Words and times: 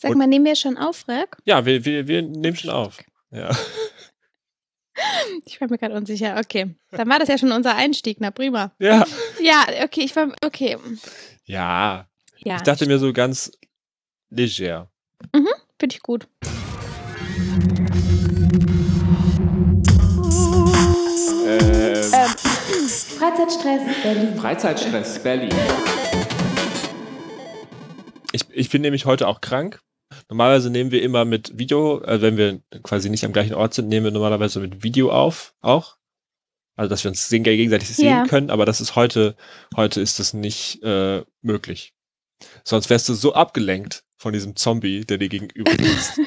Sag 0.00 0.10
Und- 0.10 0.18
mal, 0.18 0.26
nehmen 0.26 0.44
wir 0.44 0.56
schon 0.56 0.76
auf, 0.78 1.06
Rek? 1.08 1.36
Ja, 1.44 1.64
wir, 1.66 1.84
wir, 1.84 2.06
wir 2.08 2.22
nehmen 2.22 2.56
schon 2.56 2.70
auf. 2.70 2.98
Ja. 3.30 3.50
Ich 5.44 5.60
war 5.60 5.68
mir 5.68 5.76
gerade 5.76 5.94
unsicher. 5.96 6.36
Okay. 6.38 6.76
Dann 6.92 7.08
war 7.08 7.18
das 7.18 7.26
ja 7.28 7.36
schon 7.36 7.50
unser 7.50 7.74
Einstieg. 7.74 8.18
Na 8.20 8.30
prima. 8.30 8.72
Ja. 8.78 9.04
Ja, 9.42 9.64
okay, 9.82 10.02
ich 10.02 10.14
war. 10.14 10.28
Okay. 10.44 10.78
Ja. 11.46 12.06
Ja, 12.38 12.56
Ich 12.56 12.62
dachte 12.62 12.86
mir 12.86 12.98
so 13.00 13.12
ganz 13.12 13.50
leger. 14.30 14.88
finde 15.32 15.96
ich 15.96 16.00
gut. 16.00 16.28
Äh, 21.46 22.02
Freizeitstress 23.18 23.80
Berlin. 24.02 24.36
Freizeitstress 24.38 25.18
Berlin. 25.22 25.50
Ich, 28.34 28.42
ich 28.50 28.70
bin 28.70 28.82
nämlich 28.82 29.04
heute 29.06 29.28
auch 29.28 29.40
krank. 29.40 29.80
Normalerweise 30.28 30.70
nehmen 30.70 30.90
wir 30.90 31.02
immer 31.02 31.24
mit 31.24 31.56
Video, 31.58 32.02
äh, 32.02 32.20
wenn 32.20 32.36
wir 32.36 32.60
quasi 32.82 33.08
nicht 33.10 33.24
am 33.24 33.32
gleichen 33.32 33.54
Ort 33.54 33.74
sind, 33.74 33.88
nehmen 33.88 34.04
wir 34.04 34.10
normalerweise 34.12 34.60
mit 34.60 34.82
Video 34.82 35.10
auf, 35.10 35.54
auch. 35.60 35.96
Also, 36.76 36.88
dass 36.90 37.04
wir 37.04 37.10
uns 37.10 37.28
sehen, 37.28 37.44
gegenseitig 37.44 37.88
sehen 37.94 38.08
Ja. 38.08 38.26
können, 38.26 38.50
aber 38.50 38.66
das 38.66 38.80
ist 38.80 38.96
heute, 38.96 39.36
heute 39.76 40.00
ist 40.00 40.18
das 40.18 40.34
nicht 40.34 40.82
äh, 40.82 41.22
möglich. 41.40 41.94
Sonst 42.64 42.90
wärst 42.90 43.08
du 43.08 43.14
so 43.14 43.34
abgelenkt 43.34 44.04
von 44.16 44.32
diesem 44.32 44.56
Zombie, 44.56 45.04
der 45.04 45.18
dir 45.18 45.28
gegenüber 45.28 45.70
sitzt, 45.78 46.20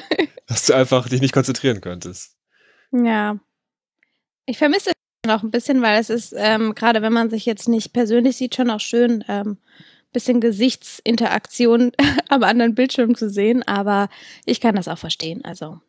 dass 0.46 0.66
du 0.66 0.74
einfach 0.74 1.08
dich 1.08 1.20
nicht 1.20 1.34
konzentrieren 1.34 1.80
könntest. 1.82 2.36
Ja. 2.92 3.38
Ich 4.46 4.56
vermisse 4.56 4.90
es 4.90 5.28
noch 5.28 5.42
ein 5.42 5.50
bisschen, 5.50 5.82
weil 5.82 6.00
es 6.00 6.08
ist, 6.08 6.34
ähm, 6.36 6.74
gerade 6.74 7.02
wenn 7.02 7.12
man 7.12 7.28
sich 7.28 7.44
jetzt 7.44 7.68
nicht 7.68 7.92
persönlich 7.92 8.36
sieht, 8.38 8.54
schon 8.54 8.70
auch 8.70 8.80
schön, 8.80 9.22
ähm, 9.28 9.58
bisschen 10.12 10.40
Gesichtsinteraktion 10.40 11.92
am 12.28 12.42
anderen 12.42 12.74
Bildschirm 12.74 13.14
zu 13.14 13.30
sehen. 13.30 13.62
Aber 13.66 14.08
ich 14.44 14.60
kann 14.60 14.76
das 14.76 14.88
auch 14.88 14.98
verstehen. 14.98 15.44
Also, 15.44 15.80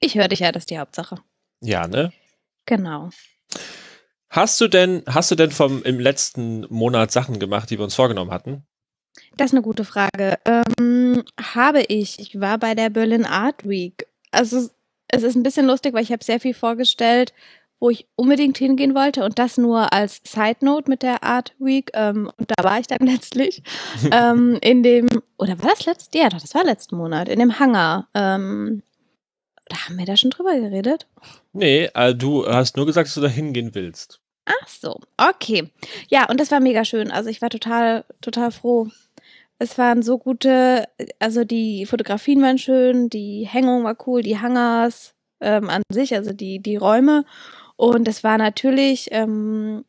ich 0.00 0.16
höre 0.16 0.28
dich 0.28 0.40
ja, 0.40 0.52
das 0.52 0.62
ist 0.62 0.70
die 0.70 0.78
Hauptsache. 0.78 1.18
Ja, 1.60 1.86
ne? 1.86 2.12
Genau. 2.66 3.10
Hast 4.28 4.60
du 4.60 4.68
denn, 4.68 5.02
hast 5.06 5.30
du 5.30 5.34
denn 5.34 5.50
vom 5.50 5.82
im 5.82 6.00
letzten 6.00 6.66
Monat 6.68 7.12
Sachen 7.12 7.38
gemacht, 7.38 7.70
die 7.70 7.78
wir 7.78 7.84
uns 7.84 7.94
vorgenommen 7.94 8.32
hatten? 8.32 8.66
Das 9.36 9.46
ist 9.46 9.54
eine 9.54 9.62
gute 9.62 9.84
Frage. 9.84 10.38
Ähm, 10.44 11.22
habe 11.40 11.82
ich. 11.82 12.18
Ich 12.18 12.40
war 12.40 12.58
bei 12.58 12.74
der 12.74 12.90
Berlin 12.90 13.24
Art 13.24 13.66
Week. 13.66 14.06
Also 14.30 14.68
es 15.08 15.22
ist 15.22 15.36
ein 15.36 15.42
bisschen 15.42 15.66
lustig, 15.66 15.94
weil 15.94 16.02
ich 16.02 16.12
habe 16.12 16.24
sehr 16.24 16.40
viel 16.40 16.54
vorgestellt, 16.54 17.32
wo 17.78 17.90
ich 17.90 18.06
unbedingt 18.16 18.58
hingehen 18.58 18.94
wollte 18.94 19.24
und 19.24 19.38
das 19.38 19.58
nur 19.58 19.92
als 19.92 20.20
Side 20.24 20.58
Note 20.60 20.90
mit 20.90 21.02
der 21.02 21.22
Art 21.22 21.54
Week. 21.58 21.90
Ähm, 21.94 22.30
und 22.36 22.50
da 22.56 22.64
war 22.64 22.78
ich 22.80 22.86
dann 22.86 23.00
letztlich 23.06 23.62
ähm, 24.10 24.58
in 24.62 24.82
dem, 24.82 25.08
oder 25.38 25.60
war 25.62 25.70
das 25.70 25.86
letztes? 25.86 26.20
Ja, 26.20 26.28
doch, 26.28 26.40
das 26.40 26.54
war 26.54 26.64
letzten 26.64 26.96
Monat, 26.96 27.28
in 27.28 27.38
dem 27.38 27.58
Hangar. 27.58 28.08
Ähm, 28.14 28.82
da 29.68 29.76
haben 29.86 29.98
wir 29.98 30.06
da 30.06 30.16
schon 30.16 30.30
drüber 30.30 30.58
geredet. 30.58 31.06
Nee, 31.52 31.90
äh, 31.94 32.14
du 32.14 32.46
hast 32.46 32.76
nur 32.76 32.86
gesagt, 32.86 33.08
dass 33.08 33.14
du 33.14 33.20
da 33.20 33.28
hingehen 33.28 33.74
willst. 33.74 34.20
Ach 34.46 34.68
so, 34.68 35.00
okay. 35.16 35.70
Ja, 36.08 36.28
und 36.28 36.38
das 36.38 36.52
war 36.52 36.60
mega 36.60 36.84
schön. 36.84 37.10
Also 37.10 37.28
ich 37.30 37.42
war 37.42 37.50
total, 37.50 38.04
total 38.20 38.52
froh. 38.52 38.88
Es 39.58 39.76
waren 39.76 40.02
so 40.02 40.18
gute, 40.18 40.86
also 41.18 41.44
die 41.44 41.86
Fotografien 41.86 42.42
waren 42.42 42.58
schön, 42.58 43.08
die 43.08 43.46
Hängung 43.46 43.84
war 43.84 43.96
cool, 44.06 44.22
die 44.22 44.38
Hangars 44.38 45.14
ähm, 45.40 45.68
an 45.70 45.82
sich, 45.90 46.14
also 46.14 46.32
die, 46.32 46.60
die 46.60 46.76
Räume. 46.76 47.24
Und 47.76 48.08
es 48.08 48.24
war 48.24 48.38
natürlich 48.38 49.08
ähm, 49.12 49.84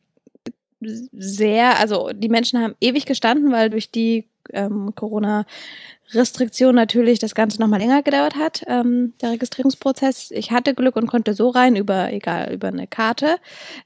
sehr, 0.80 1.78
also 1.78 2.10
die 2.12 2.28
Menschen 2.28 2.60
haben 2.60 2.74
ewig 2.80 3.06
gestanden, 3.06 3.50
weil 3.52 3.70
durch 3.70 3.90
die 3.90 4.28
ähm, 4.52 4.94
Corona-Restriktion 4.94 6.74
natürlich 6.74 7.18
das 7.18 7.34
Ganze 7.34 7.60
nochmal 7.60 7.80
länger 7.80 8.02
gedauert 8.02 8.36
hat, 8.36 8.62
ähm, 8.66 9.14
der 9.20 9.32
Registrierungsprozess. 9.32 10.30
Ich 10.30 10.50
hatte 10.50 10.74
Glück 10.74 10.96
und 10.96 11.06
konnte 11.06 11.34
so 11.34 11.48
rein 11.48 11.76
über, 11.76 12.12
egal, 12.12 12.52
über 12.52 12.68
eine 12.68 12.86
Karte. 12.86 13.38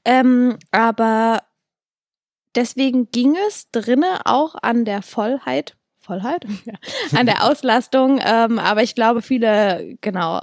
Ähm, 0.05 0.57
aber 0.71 1.43
deswegen 2.55 3.09
ging 3.11 3.35
es 3.47 3.71
drinne 3.71 4.21
auch 4.25 4.55
an 4.61 4.85
der 4.85 5.01
Vollheit, 5.01 5.75
Vollheit? 5.97 6.45
Ja, 6.65 6.73
an 7.17 7.25
der 7.25 7.43
Auslastung. 7.45 8.19
Ähm, 8.23 8.59
aber 8.59 8.83
ich 8.83 8.93
glaube, 8.93 9.21
viele, 9.21 9.97
genau, 10.01 10.41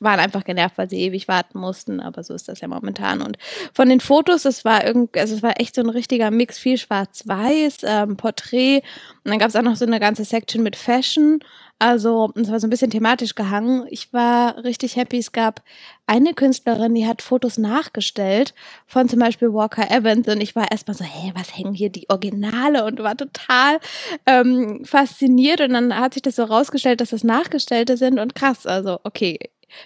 waren 0.00 0.20
einfach 0.20 0.44
genervt, 0.44 0.76
weil 0.78 0.90
sie 0.90 1.00
ewig 1.00 1.28
warten 1.28 1.58
mussten. 1.58 2.00
Aber 2.00 2.22
so 2.22 2.34
ist 2.34 2.48
das 2.48 2.60
ja 2.60 2.68
momentan. 2.68 3.22
Und 3.22 3.38
von 3.72 3.88
den 3.88 4.00
Fotos, 4.00 4.44
es 4.44 4.64
war 4.64 4.84
irgendwie, 4.84 5.20
also 5.20 5.34
es 5.34 5.42
war 5.42 5.60
echt 5.60 5.74
so 5.74 5.80
ein 5.80 5.88
richtiger 5.88 6.30
Mix, 6.30 6.58
viel 6.58 6.78
Schwarz-Weiß, 6.78 7.78
ähm, 7.84 8.16
Porträt. 8.16 8.82
Und 9.24 9.30
dann 9.30 9.38
gab 9.38 9.48
es 9.48 9.56
auch 9.56 9.62
noch 9.62 9.76
so 9.76 9.86
eine 9.86 10.00
ganze 10.00 10.24
Section 10.24 10.62
mit 10.62 10.76
Fashion. 10.76 11.40
Also, 11.80 12.32
es 12.36 12.50
war 12.50 12.60
so 12.60 12.66
ein 12.66 12.70
bisschen 12.70 12.90
thematisch 12.90 13.34
gehangen. 13.34 13.84
Ich 13.90 14.12
war 14.12 14.62
richtig 14.62 14.94
happy. 14.96 15.18
Es 15.18 15.32
gab 15.32 15.60
eine 16.06 16.32
Künstlerin, 16.34 16.94
die 16.94 17.06
hat 17.06 17.20
Fotos 17.20 17.58
nachgestellt 17.58 18.54
von 18.86 19.08
zum 19.08 19.18
Beispiel 19.18 19.52
Walker 19.52 19.90
Evans 19.90 20.28
und 20.28 20.40
ich 20.40 20.54
war 20.54 20.70
erstmal 20.70 20.96
so, 20.96 21.04
hey, 21.04 21.32
was 21.34 21.56
hängen 21.56 21.74
hier 21.74 21.90
die 21.90 22.08
Originale 22.10 22.84
und 22.84 23.02
war 23.02 23.16
total 23.16 23.80
ähm, 24.26 24.84
fasziniert 24.84 25.60
und 25.60 25.72
dann 25.72 25.98
hat 25.98 26.14
sich 26.14 26.22
das 26.22 26.36
so 26.36 26.44
rausgestellt, 26.44 27.00
dass 27.00 27.10
das 27.10 27.24
Nachgestellte 27.24 27.96
sind 27.96 28.18
und 28.18 28.34
krass, 28.34 28.66
also 28.66 29.00
okay, 29.04 29.38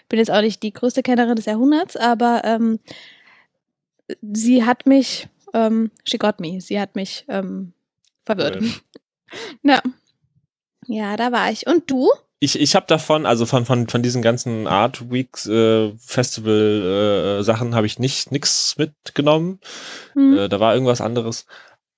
bin 0.09 0.19
jetzt 0.19 0.31
auch 0.31 0.41
nicht 0.41 0.63
die 0.63 0.73
größte 0.73 1.03
Kennerin 1.03 1.37
des 1.37 1.47
Jahrhunderts, 1.47 1.97
aber 1.97 2.43
ähm, 2.45 2.79
sie 4.33 4.65
hat 4.65 4.87
mich, 4.87 5.29
ähm, 5.55 5.91
she 6.05 6.19
got 6.19 6.41
me, 6.41 6.61
sie 6.61 6.81
hat 6.81 6.97
mich 6.97 7.25
ähm, 7.29 7.73
verwirrt. 8.25 8.61
Cool. 8.61 8.71
Ja. 9.63 9.83
ja, 10.87 11.17
da 11.19 11.33
war 11.33 11.53
ich. 11.53 11.67
Und 11.67 11.91
du? 11.91 12.09
Ich, 12.41 12.59
ich 12.59 12.75
habe 12.75 12.87
davon, 12.87 13.27
also 13.27 13.45
von, 13.45 13.67
von, 13.67 13.89
von 13.89 14.03
diesen 14.03 14.23
ganzen 14.23 14.67
Art 14.67 15.11
Weeks, 15.11 15.47
äh, 15.47 15.93
Festival 15.99 17.41
äh, 17.41 17.43
Sachen 17.43 17.75
habe 17.75 17.87
ich 17.87 17.99
nicht 17.99 18.33
nix 18.33 18.79
mitgenommen. 18.79 19.61
Hm. 20.15 20.39
Äh, 20.39 20.49
da 20.49 20.61
war 20.61 20.73
irgendwas 20.73 21.03
anderes. 21.03 21.45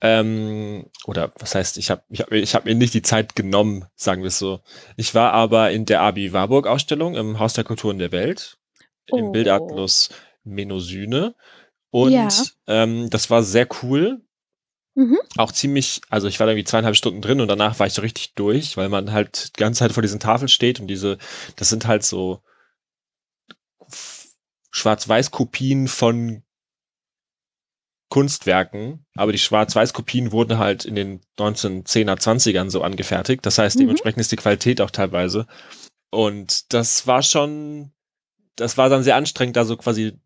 Ähm, 0.03 0.87
oder 1.05 1.33
was 1.39 1.55
heißt, 1.55 1.77
ich 1.77 1.91
habe 1.91 2.03
ich 2.09 2.21
hab, 2.21 2.33
ich 2.33 2.55
hab 2.55 2.65
mir 2.65 2.75
nicht 2.75 2.95
die 2.95 3.03
Zeit 3.03 3.37
genommen, 3.37 3.85
sagen 3.97 4.23
wir 4.23 4.29
es 4.29 4.39
so. 4.39 4.61
Ich 4.97 5.15
war 5.15 5.33
aber 5.33 5.71
in 5.73 5.85
der 5.85 6.01
Abi 6.01 6.33
Warburg 6.33 6.67
Ausstellung 6.67 7.17
im 7.17 7.39
Haus 7.39 7.53
der 7.53 7.65
Kulturen 7.65 7.99
der 7.99 8.13
Welt, 8.13 8.59
im 9.07 9.27
Oh. 9.27 9.33
Bildatlas 9.33 10.09
Menosyne. 10.45 11.35
Und 11.91 12.13
Ja. 12.13 12.29
ähm, 12.67 13.11
das 13.11 13.29
war 13.29 13.43
sehr 13.43 13.69
cool. 13.83 14.23
Mhm. 14.95 15.19
Auch 15.37 15.53
ziemlich, 15.53 16.01
also 16.09 16.29
ich 16.29 16.41
war 16.41 16.47
da 16.47 16.53
irgendwie 16.53 16.65
zweieinhalb 16.65 16.97
Stunden 16.97 17.21
drin 17.21 17.41
und 17.41 17.49
danach 17.49 17.79
war 17.79 17.87
ich 17.87 17.93
so 17.93 18.03
richtig 18.03 18.35
durch, 18.35 18.77
weil 18.77 18.89
man 18.89 19.13
halt 19.13 19.57
die 19.57 19.61
ganze 19.61 19.81
Zeit 19.81 19.93
vor 19.93 20.03
diesen 20.03 20.19
Tafeln 20.21 20.49
steht 20.49 20.81
und 20.81 20.87
diese, 20.89 21.19
das 21.57 21.69
sind 21.69 21.87
halt 21.87 22.03
so 22.05 22.43
Schwarz-Weiß-Kopien 24.71 25.89
von 25.89 26.43
Kunstwerken, 28.11 29.07
aber 29.15 29.33
die 29.33 29.39
Schwarz-Weiß-Kopien 29.39 30.33
wurden 30.33 30.59
halt 30.59 30.85
in 30.85 30.95
den 30.97 31.21
1910er, 31.39 32.17
20ern 32.19 32.69
so 32.69 32.83
angefertigt. 32.83 33.47
Das 33.47 33.57
heißt, 33.57 33.77
Mhm. 33.77 33.81
dementsprechend 33.83 34.21
ist 34.21 34.33
die 34.33 34.37
Qualität 34.37 34.81
auch 34.83 34.91
teilweise. 34.91 35.47
Und 36.11 36.73
das 36.75 37.07
war 37.07 37.23
schon, 37.23 37.93
das 38.57 38.77
war 38.77 38.89
dann 38.89 39.05
sehr 39.05 39.17
anstrengend, 39.17 39.57
da 39.57 39.65
so 39.65 39.77
quasi 39.77 40.19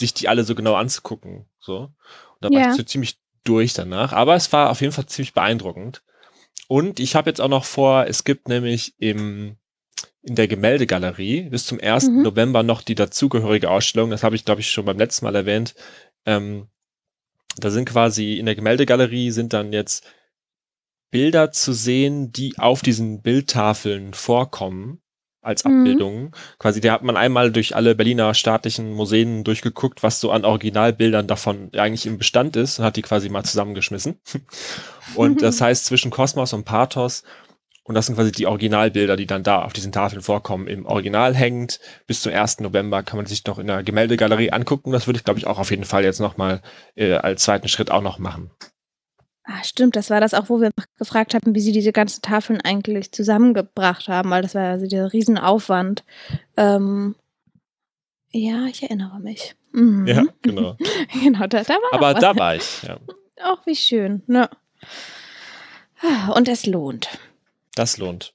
sich 0.00 0.14
die 0.14 0.28
alle 0.28 0.44
so 0.44 0.54
genau 0.54 0.74
anzugucken. 0.74 1.46
So. 1.60 1.76
Und 1.78 1.92
da 2.40 2.50
war 2.50 2.60
Ja. 2.60 2.70
ich 2.70 2.76
so 2.76 2.82
ziemlich 2.82 3.18
durch 3.44 3.74
danach. 3.74 4.12
Aber 4.12 4.34
es 4.34 4.52
war 4.52 4.70
auf 4.70 4.80
jeden 4.80 4.92
Fall 4.92 5.06
ziemlich 5.06 5.34
beeindruckend. 5.34 6.02
Und 6.68 7.00
ich 7.00 7.14
habe 7.14 7.28
jetzt 7.30 7.40
auch 7.40 7.48
noch 7.48 7.64
vor, 7.64 8.06
es 8.06 8.24
gibt 8.24 8.48
nämlich 8.48 8.94
im, 8.98 9.56
in 10.22 10.34
der 10.36 10.48
Gemäldegalerie 10.48 11.50
bis 11.50 11.66
zum 11.66 11.80
1. 11.80 12.08
Mhm. 12.08 12.22
November 12.22 12.62
noch 12.62 12.80
die 12.82 12.94
dazugehörige 12.94 13.70
Ausstellung. 13.70 14.10
Das 14.10 14.22
habe 14.22 14.36
ich, 14.36 14.44
glaube 14.44 14.60
ich, 14.62 14.70
schon 14.70 14.84
beim 14.86 14.98
letzten 14.98 15.26
Mal 15.26 15.34
erwähnt. 15.34 15.74
Ähm, 16.26 16.68
da 17.64 17.70
sind 17.70 17.88
quasi 17.88 18.34
in 18.38 18.46
der 18.46 18.54
Gemäldegalerie 18.54 19.30
sind 19.30 19.52
dann 19.52 19.72
jetzt 19.72 20.06
Bilder 21.10 21.52
zu 21.52 21.72
sehen, 21.72 22.32
die 22.32 22.58
auf 22.58 22.82
diesen 22.82 23.22
Bildtafeln 23.22 24.12
vorkommen 24.12 25.00
als 25.40 25.64
Mhm. 25.64 25.80
Abbildungen. 25.80 26.32
Quasi, 26.58 26.80
da 26.80 26.92
hat 26.92 27.02
man 27.02 27.16
einmal 27.16 27.50
durch 27.50 27.74
alle 27.74 27.94
Berliner 27.94 28.34
staatlichen 28.34 28.92
Museen 28.92 29.44
durchgeguckt, 29.44 30.02
was 30.02 30.20
so 30.20 30.30
an 30.30 30.44
Originalbildern 30.44 31.26
davon 31.26 31.70
eigentlich 31.74 32.06
im 32.06 32.18
Bestand 32.18 32.56
ist 32.56 32.78
und 32.78 32.84
hat 32.84 32.96
die 32.96 33.02
quasi 33.02 33.28
mal 33.30 33.44
zusammengeschmissen. 33.44 34.20
Und 35.14 35.40
das 35.40 35.60
heißt, 35.62 35.86
zwischen 35.86 36.10
Kosmos 36.10 36.52
und 36.52 36.64
Pathos, 36.64 37.22
und 37.88 37.94
das 37.94 38.04
sind 38.04 38.16
quasi 38.16 38.30
die 38.30 38.46
Originalbilder, 38.46 39.16
die 39.16 39.26
dann 39.26 39.42
da 39.42 39.62
auf 39.62 39.72
diesen 39.72 39.92
Tafeln 39.92 40.20
vorkommen, 40.20 40.66
im 40.66 40.84
Original 40.84 41.34
hängend. 41.34 41.80
Bis 42.06 42.20
zum 42.20 42.32
1. 42.32 42.60
November 42.60 43.02
kann 43.02 43.16
man 43.16 43.24
sich 43.24 43.46
noch 43.46 43.58
in 43.58 43.66
der 43.66 43.82
Gemäldegalerie 43.82 44.50
angucken. 44.50 44.92
Das 44.92 45.06
würde 45.06 45.16
ich, 45.16 45.24
glaube 45.24 45.40
ich, 45.40 45.46
auch 45.46 45.58
auf 45.58 45.70
jeden 45.70 45.84
Fall 45.84 46.04
jetzt 46.04 46.20
nochmal 46.20 46.60
äh, 46.96 47.14
als 47.14 47.44
zweiten 47.44 47.66
Schritt 47.66 47.90
auch 47.90 48.02
noch 48.02 48.18
machen. 48.18 48.50
Ah, 49.44 49.64
stimmt, 49.64 49.96
das 49.96 50.10
war 50.10 50.20
das 50.20 50.34
auch, 50.34 50.50
wo 50.50 50.60
wir 50.60 50.70
gefragt 50.98 51.32
haben, 51.32 51.54
wie 51.54 51.60
sie 51.60 51.72
diese 51.72 51.92
ganzen 51.92 52.20
Tafeln 52.20 52.60
eigentlich 52.60 53.10
zusammengebracht 53.12 54.06
haben, 54.06 54.28
weil 54.28 54.42
das 54.42 54.54
war 54.54 54.64
ja 54.64 54.78
so 54.78 54.86
dieser 54.86 55.10
Riesenaufwand. 55.10 56.04
Ähm, 56.58 57.14
ja, 58.32 58.66
ich 58.66 58.82
erinnere 58.82 59.18
mich. 59.18 59.56
Mhm. 59.72 60.06
Ja, 60.06 60.24
genau. 60.42 60.76
genau, 61.22 61.46
da, 61.46 61.62
da 61.62 61.74
war 61.74 61.92
Aber 61.92 62.12
da 62.12 62.36
war 62.36 62.54
ich, 62.54 62.82
ja. 62.82 62.98
Auch 63.42 63.64
wie 63.64 63.76
schön, 63.76 64.22
ne? 64.26 64.50
Ah, 66.02 66.32
Und 66.32 66.48
es 66.48 66.66
lohnt. 66.66 67.08
Das 67.78 67.96
lohnt. 67.96 68.34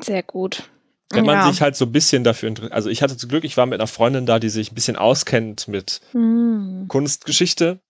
Sehr 0.00 0.22
gut. 0.22 0.62
Wenn 1.10 1.26
man 1.26 1.36
Ja. 1.36 1.50
sich 1.50 1.60
halt 1.60 1.76
so 1.76 1.84
ein 1.84 1.92
bisschen 1.92 2.24
dafür 2.24 2.48
interessiert. 2.48 2.72
Also 2.72 2.88
ich 2.88 3.02
hatte 3.02 3.16
zum 3.16 3.28
Glück, 3.28 3.44
ich 3.44 3.56
war 3.56 3.66
mit 3.66 3.78
einer 3.80 3.86
Freundin 3.86 4.24
da, 4.26 4.38
die 4.38 4.48
sich 4.48 4.72
ein 4.72 4.74
bisschen 4.74 4.96
auskennt 4.96 5.68
mit 5.68 6.00
Hm. 6.12 6.86
Kunstgeschichte. 6.88 7.80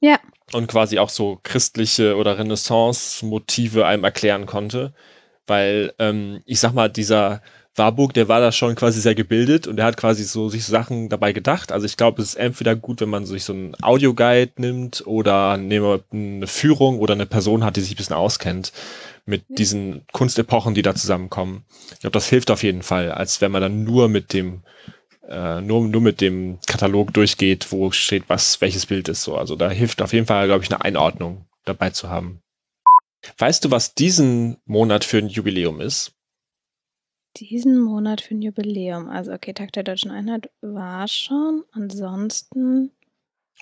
Ja. 0.00 0.18
Und 0.52 0.66
quasi 0.66 0.98
auch 0.98 1.08
so 1.10 1.40
christliche 1.42 2.16
oder 2.16 2.38
Renaissance-Motive 2.38 3.86
einem 3.86 4.04
erklären 4.04 4.46
konnte. 4.46 4.94
Weil, 5.46 5.92
ähm, 5.98 6.42
ich 6.46 6.60
sag 6.60 6.72
mal, 6.72 6.88
dieser 6.88 7.42
Warburg, 7.76 8.14
der 8.14 8.28
war 8.28 8.40
da 8.40 8.52
schon 8.52 8.76
quasi 8.76 9.00
sehr 9.00 9.14
gebildet 9.16 9.66
und 9.66 9.76
der 9.76 9.86
hat 9.86 9.96
quasi 9.96 10.22
so 10.22 10.48
sich 10.48 10.64
Sachen 10.64 11.08
dabei 11.08 11.32
gedacht. 11.32 11.72
Also 11.72 11.86
ich 11.86 11.96
glaube, 11.96 12.22
es 12.22 12.30
ist 12.30 12.34
entweder 12.36 12.76
gut, 12.76 13.00
wenn 13.00 13.08
man 13.08 13.26
sich 13.26 13.44
so 13.44 13.52
einen 13.52 13.76
Audioguide 13.82 14.52
nimmt 14.58 15.04
oder 15.06 15.56
nehmen 15.56 16.00
eine 16.12 16.46
Führung 16.46 17.00
oder 17.00 17.14
eine 17.14 17.26
Person 17.26 17.64
hat, 17.64 17.76
die 17.76 17.80
sich 17.80 17.92
ein 17.92 17.96
bisschen 17.96 18.16
auskennt 18.16 18.72
mit 19.26 19.44
diesen 19.48 20.06
Kunstepochen, 20.12 20.74
die 20.74 20.82
da 20.82 20.94
zusammenkommen. 20.94 21.64
Ich 21.92 22.00
glaube, 22.00 22.12
das 22.12 22.28
hilft 22.28 22.50
auf 22.50 22.62
jeden 22.62 22.82
Fall, 22.82 23.10
als 23.10 23.40
wenn 23.40 23.50
man 23.50 23.62
dann 23.62 23.82
nur 23.82 24.08
mit 24.08 24.32
dem 24.32 24.62
äh, 25.28 25.60
nur, 25.60 25.88
nur 25.88 26.02
mit 26.02 26.20
dem 26.20 26.58
Katalog 26.66 27.12
durchgeht, 27.14 27.72
wo 27.72 27.90
steht, 27.90 28.24
was 28.28 28.60
welches 28.60 28.86
Bild 28.86 29.08
ist. 29.08 29.22
So, 29.22 29.36
also 29.36 29.56
da 29.56 29.70
hilft 29.70 30.02
auf 30.02 30.12
jeden 30.12 30.26
Fall, 30.26 30.46
glaube 30.46 30.62
ich, 30.62 30.70
eine 30.70 30.84
Einordnung 30.84 31.46
dabei 31.64 31.90
zu 31.90 32.10
haben. 32.10 32.40
Weißt 33.38 33.64
du, 33.64 33.70
was 33.70 33.94
diesen 33.94 34.58
Monat 34.66 35.04
für 35.04 35.18
ein 35.18 35.28
Jubiläum 35.28 35.80
ist? 35.80 36.12
Diesen 37.36 37.80
Monat 37.80 38.20
für 38.20 38.34
ein 38.34 38.42
Jubiläum. 38.42 39.08
Also, 39.08 39.32
okay, 39.32 39.52
Tag 39.52 39.72
der 39.72 39.82
Deutschen 39.82 40.10
Einheit 40.10 40.50
war 40.60 41.08
schon. 41.08 41.64
Ansonsten. 41.72 42.92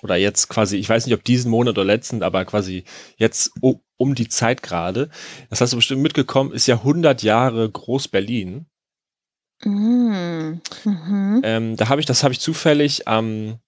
Oder 0.03 0.15
jetzt 0.15 0.49
quasi, 0.49 0.77
ich 0.77 0.89
weiß 0.89 1.05
nicht, 1.05 1.15
ob 1.15 1.23
diesen 1.23 1.49
Monat 1.49 1.77
oder 1.77 1.85
letzten, 1.85 2.23
aber 2.23 2.45
quasi 2.45 2.83
jetzt 3.17 3.51
um, 3.61 3.79
um 3.97 4.15
die 4.15 4.27
Zeit 4.27 4.61
gerade. 4.61 5.09
Das 5.49 5.61
hast 5.61 5.73
du 5.73 5.77
bestimmt 5.77 6.01
mitgekommen, 6.01 6.51
ist 6.51 6.67
ja 6.67 6.75
100 6.75 7.23
Jahre 7.23 7.69
Groß-Berlin. 7.69 8.65
Mm, 9.63 10.59
mhm. 10.83 11.41
Ähm, 11.43 11.75
da 11.77 11.89
habe 11.89 12.01
ich, 12.01 12.05
das 12.05 12.23
habe 12.23 12.33
ich 12.33 12.39
zufällig 12.39 13.07
am, 13.07 13.59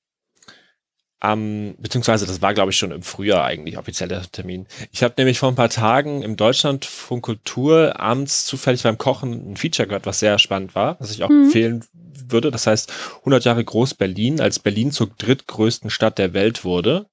am, 1.19 1.75
beziehungsweise 1.79 2.25
das 2.25 2.41
war, 2.41 2.53
glaube 2.53 2.71
ich, 2.71 2.77
schon 2.77 2.91
im 2.91 3.01
Frühjahr 3.01 3.45
eigentlich 3.45 3.77
offiziell 3.77 4.09
der 4.09 4.23
Termin. 4.23 4.67
Ich 4.91 5.01
habe 5.01 5.15
nämlich 5.17 5.39
vor 5.39 5.49
ein 5.49 5.55
paar 5.55 5.69
Tagen 5.69 6.21
im 6.21 6.35
Deutschlandfunk 6.35 7.23
Kultur 7.23 7.99
abends 7.99 8.45
zufällig 8.45 8.83
beim 8.83 8.97
Kochen 8.97 9.51
ein 9.53 9.57
Feature 9.57 9.87
gehört, 9.87 10.05
was 10.05 10.19
sehr 10.19 10.37
spannend 10.39 10.75
war, 10.75 10.99
was 10.99 11.11
ich 11.11 11.23
auch 11.23 11.29
Mhm. 11.29 11.45
empfehlen 11.45 11.85
würde. 12.27 12.51
Das 12.51 12.67
heißt 12.67 12.91
100 13.23 13.45
Jahre 13.45 13.63
Groß-Berlin, 13.63 14.41
als 14.41 14.59
Berlin 14.59 14.91
zur 14.91 15.09
drittgrößten 15.17 15.89
Stadt 15.89 16.17
der 16.17 16.33
Welt 16.33 16.63
wurde. 16.63 17.07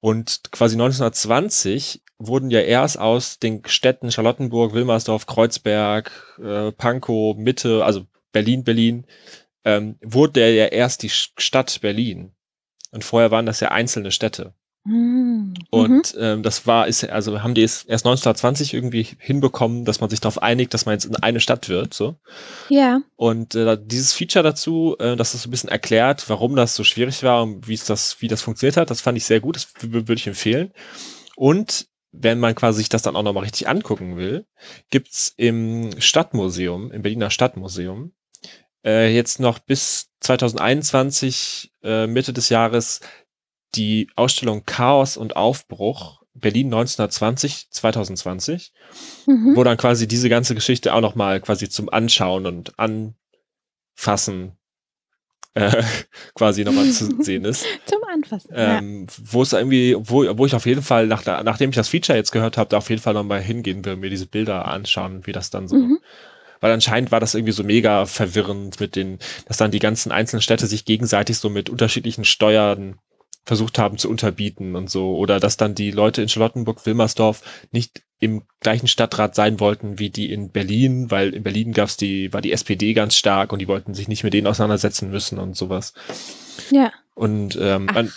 Und 0.00 0.42
quasi 0.52 0.76
1920 0.76 2.02
wurden 2.18 2.50
ja 2.50 2.60
erst 2.60 2.98
aus 2.98 3.38
den 3.38 3.62
Städten 3.66 4.10
Charlottenburg, 4.10 4.74
Wilmersdorf, 4.74 5.26
Kreuzberg, 5.26 6.10
äh, 6.42 6.72
Pankow, 6.72 7.36
Mitte, 7.36 7.84
also 7.84 8.06
Berlin, 8.32 8.64
Berlin, 8.64 9.06
ähm, 9.64 9.96
wurde 10.02 10.40
ja 10.52 10.66
erst 10.66 11.02
die 11.02 11.10
Stadt 11.10 11.80
Berlin. 11.80 12.32
Und 12.90 13.04
vorher 13.04 13.30
waren 13.30 13.46
das 13.46 13.60
ja 13.60 13.70
einzelne 13.70 14.10
Städte. 14.10 14.54
Mm, 14.84 14.92
mhm. 14.92 15.54
Und 15.70 16.16
ähm, 16.18 16.42
das 16.42 16.66
war, 16.66 16.86
ist, 16.86 17.04
also 17.08 17.42
haben 17.42 17.54
die 17.54 17.62
es 17.62 17.84
erst 17.84 18.06
1920 18.06 18.72
irgendwie 18.72 19.06
hinbekommen, 19.18 19.84
dass 19.84 20.00
man 20.00 20.08
sich 20.08 20.20
darauf 20.20 20.42
einigt, 20.42 20.72
dass 20.72 20.86
man 20.86 20.94
jetzt 20.94 21.04
in 21.04 21.16
eine 21.16 21.40
Stadt 21.40 21.68
wird. 21.68 21.92
So. 21.92 22.16
Ja. 22.68 23.00
Und 23.16 23.54
äh, 23.54 23.76
dieses 23.80 24.12
Feature 24.12 24.42
dazu, 24.42 24.96
äh, 24.98 25.16
dass 25.16 25.32
das 25.32 25.42
so 25.42 25.48
ein 25.48 25.50
bisschen 25.50 25.70
erklärt, 25.70 26.28
warum 26.28 26.56
das 26.56 26.74
so 26.74 26.84
schwierig 26.84 27.22
war 27.22 27.42
und 27.42 27.68
wie 27.68 27.74
es 27.74 27.84
das, 27.84 28.20
wie 28.20 28.28
das 28.28 28.42
funktioniert 28.42 28.76
hat, 28.76 28.90
das 28.90 29.00
fand 29.00 29.18
ich 29.18 29.24
sehr 29.24 29.40
gut, 29.40 29.56
das 29.56 29.68
würde 29.80 30.14
ich 30.14 30.26
empfehlen. 30.26 30.72
Und 31.36 31.86
wenn 32.10 32.38
man 32.38 32.54
quasi 32.54 32.78
sich 32.78 32.88
das 32.88 33.02
dann 33.02 33.16
auch 33.16 33.22
nochmal 33.22 33.44
richtig 33.44 33.68
angucken 33.68 34.16
will, 34.16 34.46
gibt's 34.90 35.34
im 35.36 35.90
Stadtmuseum, 36.00 36.90
im 36.90 37.02
Berliner 37.02 37.30
Stadtmuseum, 37.30 38.12
äh, 38.84 39.14
jetzt 39.14 39.40
noch 39.40 39.58
bis 39.58 40.10
2021, 40.20 41.72
äh, 41.82 42.06
Mitte 42.06 42.32
des 42.32 42.48
Jahres, 42.48 43.00
die 43.74 44.08
Ausstellung 44.16 44.64
Chaos 44.64 45.16
und 45.16 45.36
Aufbruch 45.36 46.22
Berlin 46.34 46.66
1920, 46.68 47.70
2020 47.70 48.72
Mhm. 49.26 49.56
wo 49.56 49.64
dann 49.64 49.76
quasi 49.76 50.06
diese 50.08 50.28
ganze 50.28 50.54
Geschichte 50.54 50.94
auch 50.94 51.00
noch 51.00 51.14
mal 51.14 51.40
quasi 51.40 51.68
zum 51.68 51.88
Anschauen 51.90 52.46
und 52.46 52.72
Anfassen 52.78 54.52
äh, 55.54 55.82
quasi 56.34 56.64
nochmal 56.64 56.88
zu 56.90 57.10
sehen 57.22 57.44
ist. 57.44 57.66
Zum 57.86 57.98
Anfassen. 58.04 58.54
ja. 58.54 58.78
Ähm, 58.78 59.06
Wo 59.22 59.42
es 59.42 59.52
irgendwie, 59.52 59.96
wo, 59.98 60.24
wo 60.38 60.46
ich 60.46 60.54
auf 60.54 60.66
jeden 60.66 60.82
Fall, 60.82 61.06
nach, 61.08 61.24
nachdem 61.42 61.70
ich 61.70 61.76
das 61.76 61.88
Feature 61.88 62.16
jetzt 62.16 62.30
gehört 62.32 62.56
habe, 62.56 62.70
da 62.70 62.78
auf 62.78 62.88
jeden 62.88 63.02
Fall 63.02 63.14
nochmal 63.14 63.40
hingehen 63.42 63.84
will, 63.84 63.96
mir 63.96 64.10
diese 64.10 64.26
Bilder 64.26 64.66
anschauen, 64.68 65.26
wie 65.26 65.32
das 65.32 65.50
dann 65.50 65.66
so. 65.68 65.76
Mhm. 65.76 65.98
Weil 66.60 66.72
anscheinend 66.72 67.12
war 67.12 67.20
das 67.20 67.34
irgendwie 67.34 67.52
so 67.52 67.64
mega 67.64 68.06
verwirrend 68.06 68.80
mit 68.80 68.96
den, 68.96 69.18
dass 69.46 69.56
dann 69.56 69.70
die 69.70 69.78
ganzen 69.78 70.12
einzelnen 70.12 70.42
Städte 70.42 70.66
sich 70.66 70.84
gegenseitig 70.84 71.38
so 71.38 71.48
mit 71.48 71.70
unterschiedlichen 71.70 72.24
Steuern 72.24 72.98
versucht 73.44 73.78
haben 73.78 73.96
zu 73.96 74.10
unterbieten 74.10 74.76
und 74.76 74.90
so. 74.90 75.16
Oder 75.16 75.40
dass 75.40 75.56
dann 75.56 75.74
die 75.74 75.90
Leute 75.90 76.22
in 76.22 76.28
Charlottenburg, 76.28 76.84
Wilmersdorf 76.84 77.42
nicht 77.72 78.02
im 78.20 78.42
gleichen 78.60 78.88
Stadtrat 78.88 79.34
sein 79.34 79.60
wollten 79.60 79.98
wie 79.98 80.10
die 80.10 80.30
in 80.32 80.50
Berlin, 80.50 81.10
weil 81.10 81.34
in 81.34 81.44
Berlin 81.44 81.72
gab's 81.72 81.96
die, 81.96 82.32
war 82.32 82.40
die 82.40 82.52
SPD 82.52 82.92
ganz 82.92 83.14
stark 83.14 83.52
und 83.52 83.60
die 83.60 83.68
wollten 83.68 83.94
sich 83.94 84.08
nicht 84.08 84.24
mit 84.24 84.34
denen 84.34 84.46
auseinandersetzen 84.46 85.10
müssen 85.10 85.38
und 85.38 85.56
sowas. 85.56 85.94
Ja. 86.70 86.92
Und, 87.14 87.56
ähm, 87.60 87.86
man, 87.86 88.12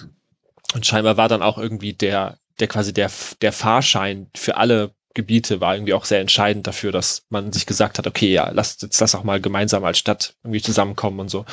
und 0.73 0.85
scheinbar 0.85 1.17
war 1.17 1.29
dann 1.29 1.41
auch 1.41 1.57
irgendwie 1.57 1.93
der, 1.93 2.37
der 2.59 2.67
quasi 2.67 2.93
der, 2.93 3.11
der 3.41 3.51
Fahrschein 3.51 4.29
für 4.35 4.57
alle 4.57 4.93
Gebiete 5.13 5.59
war 5.61 5.75
irgendwie 5.75 5.93
auch 5.93 6.05
sehr 6.05 6.19
entscheidend 6.21 6.67
dafür, 6.67 6.91
dass 6.91 7.25
man 7.29 7.51
sich 7.51 7.65
gesagt 7.65 7.97
hat, 7.97 8.07
okay, 8.07 8.31
ja, 8.31 8.49
lasst 8.51 8.81
jetzt 8.81 9.01
das 9.01 9.13
auch 9.15 9.23
mal 9.23 9.41
gemeinsam 9.41 9.83
als 9.83 9.97
Stadt 9.97 10.35
irgendwie 10.43 10.61
zusammenkommen 10.61 11.19
und 11.19 11.29
so. 11.29 11.45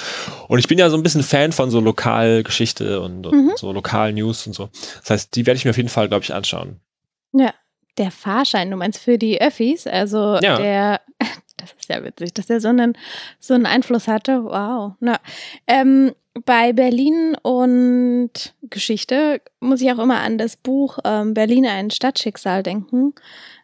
Und 0.48 0.58
ich 0.58 0.68
bin 0.68 0.78
ja 0.78 0.90
so 0.90 0.96
ein 0.96 1.02
bisschen 1.02 1.22
Fan 1.22 1.52
von 1.52 1.70
so 1.70 1.80
Lokalgeschichte 1.80 3.00
und, 3.00 3.26
und 3.26 3.34
Mhm. 3.46 3.52
so 3.56 3.72
Lokal-News 3.72 4.46
und 4.46 4.52
so. 4.52 4.68
Das 5.00 5.10
heißt, 5.10 5.36
die 5.36 5.46
werde 5.46 5.58
ich 5.58 5.64
mir 5.64 5.70
auf 5.72 5.76
jeden 5.76 5.88
Fall, 5.88 6.08
glaube 6.08 6.24
ich, 6.24 6.32
anschauen. 6.34 6.80
Ja. 7.32 7.52
Der 7.96 8.12
Fahrschein, 8.12 8.70
du 8.70 8.76
meinst 8.76 9.00
für 9.00 9.18
die 9.18 9.40
Öffis, 9.40 9.86
also 9.88 10.38
Ja. 10.40 10.56
der, 10.56 11.00
das 11.56 11.72
ist 11.78 11.88
ja 11.88 12.04
witzig, 12.04 12.32
dass 12.34 12.46
der 12.46 12.60
so 12.60 12.68
einen, 12.68 12.96
so 13.40 13.54
einen 13.54 13.66
Einfluss 13.66 14.06
hatte. 14.06 14.44
Wow. 14.44 14.92
Na, 15.00 15.18
ähm, 15.66 16.12
bei 16.44 16.72
Berlin 16.72 17.36
und 17.42 18.54
Geschichte 18.62 19.40
muss 19.60 19.80
ich 19.80 19.90
auch 19.92 19.98
immer 19.98 20.20
an 20.20 20.38
das 20.38 20.56
Buch 20.56 20.98
ähm, 21.04 21.34
Berlin 21.34 21.66
ein 21.66 21.90
Stadtschicksal 21.90 22.62
denken. 22.62 23.14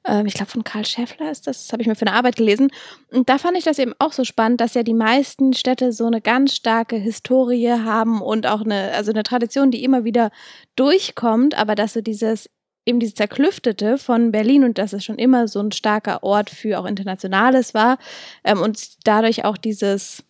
Ähm, 0.07 0.27
ich 0.27 0.35
glaube, 0.35 0.51
von 0.51 0.65
Karl 0.65 0.85
Schäffler 0.85 1.31
ist 1.31 1.47
das, 1.47 1.65
das 1.65 1.73
habe 1.73 1.83
ich 1.83 1.89
mir 1.89 1.95
für 1.95 2.07
eine 2.07 2.17
Arbeit 2.17 2.37
gelesen. 2.37 2.71
Und 3.11 3.29
da 3.29 3.39
fand 3.39 3.57
ich 3.57 3.65
das 3.65 3.79
eben 3.79 3.95
auch 3.99 4.13
so 4.13 4.25
spannend, 4.25 4.61
dass 4.61 4.75
ja 4.75 4.83
die 4.83 4.95
meisten 4.95 5.53
Städte 5.53 5.93
so 5.93 6.07
eine 6.07 6.21
ganz 6.21 6.55
starke 6.55 6.97
Historie 6.97 7.71
haben 7.71 8.21
und 8.21 8.47
auch 8.47 8.63
eine, 8.63 8.93
also 8.93 9.13
eine 9.13 9.23
Tradition, 9.23 9.71
die 9.71 9.85
immer 9.85 10.05
wieder 10.05 10.31
durchkommt, 10.77 11.57
aber 11.57 11.75
dass 11.75 11.95
so 11.95 12.01
dieses 12.01 12.49
eben 12.87 13.01
dieses 13.01 13.15
Zerklüftete 13.15 13.97
von 13.97 14.31
Berlin 14.31 14.65
und 14.65 14.77
dass 14.77 14.93
es 14.93 15.05
schon 15.05 15.17
immer 15.17 15.49
so 15.49 15.61
ein 15.61 15.73
starker 15.73 16.23
Ort 16.23 16.51
für 16.51 16.79
auch 16.79 16.85
Internationales 16.85 17.73
war 17.73 17.99
ähm, 18.45 18.61
und 18.61 19.07
dadurch 19.07 19.45
auch 19.45 19.57
dieses, 19.57 20.23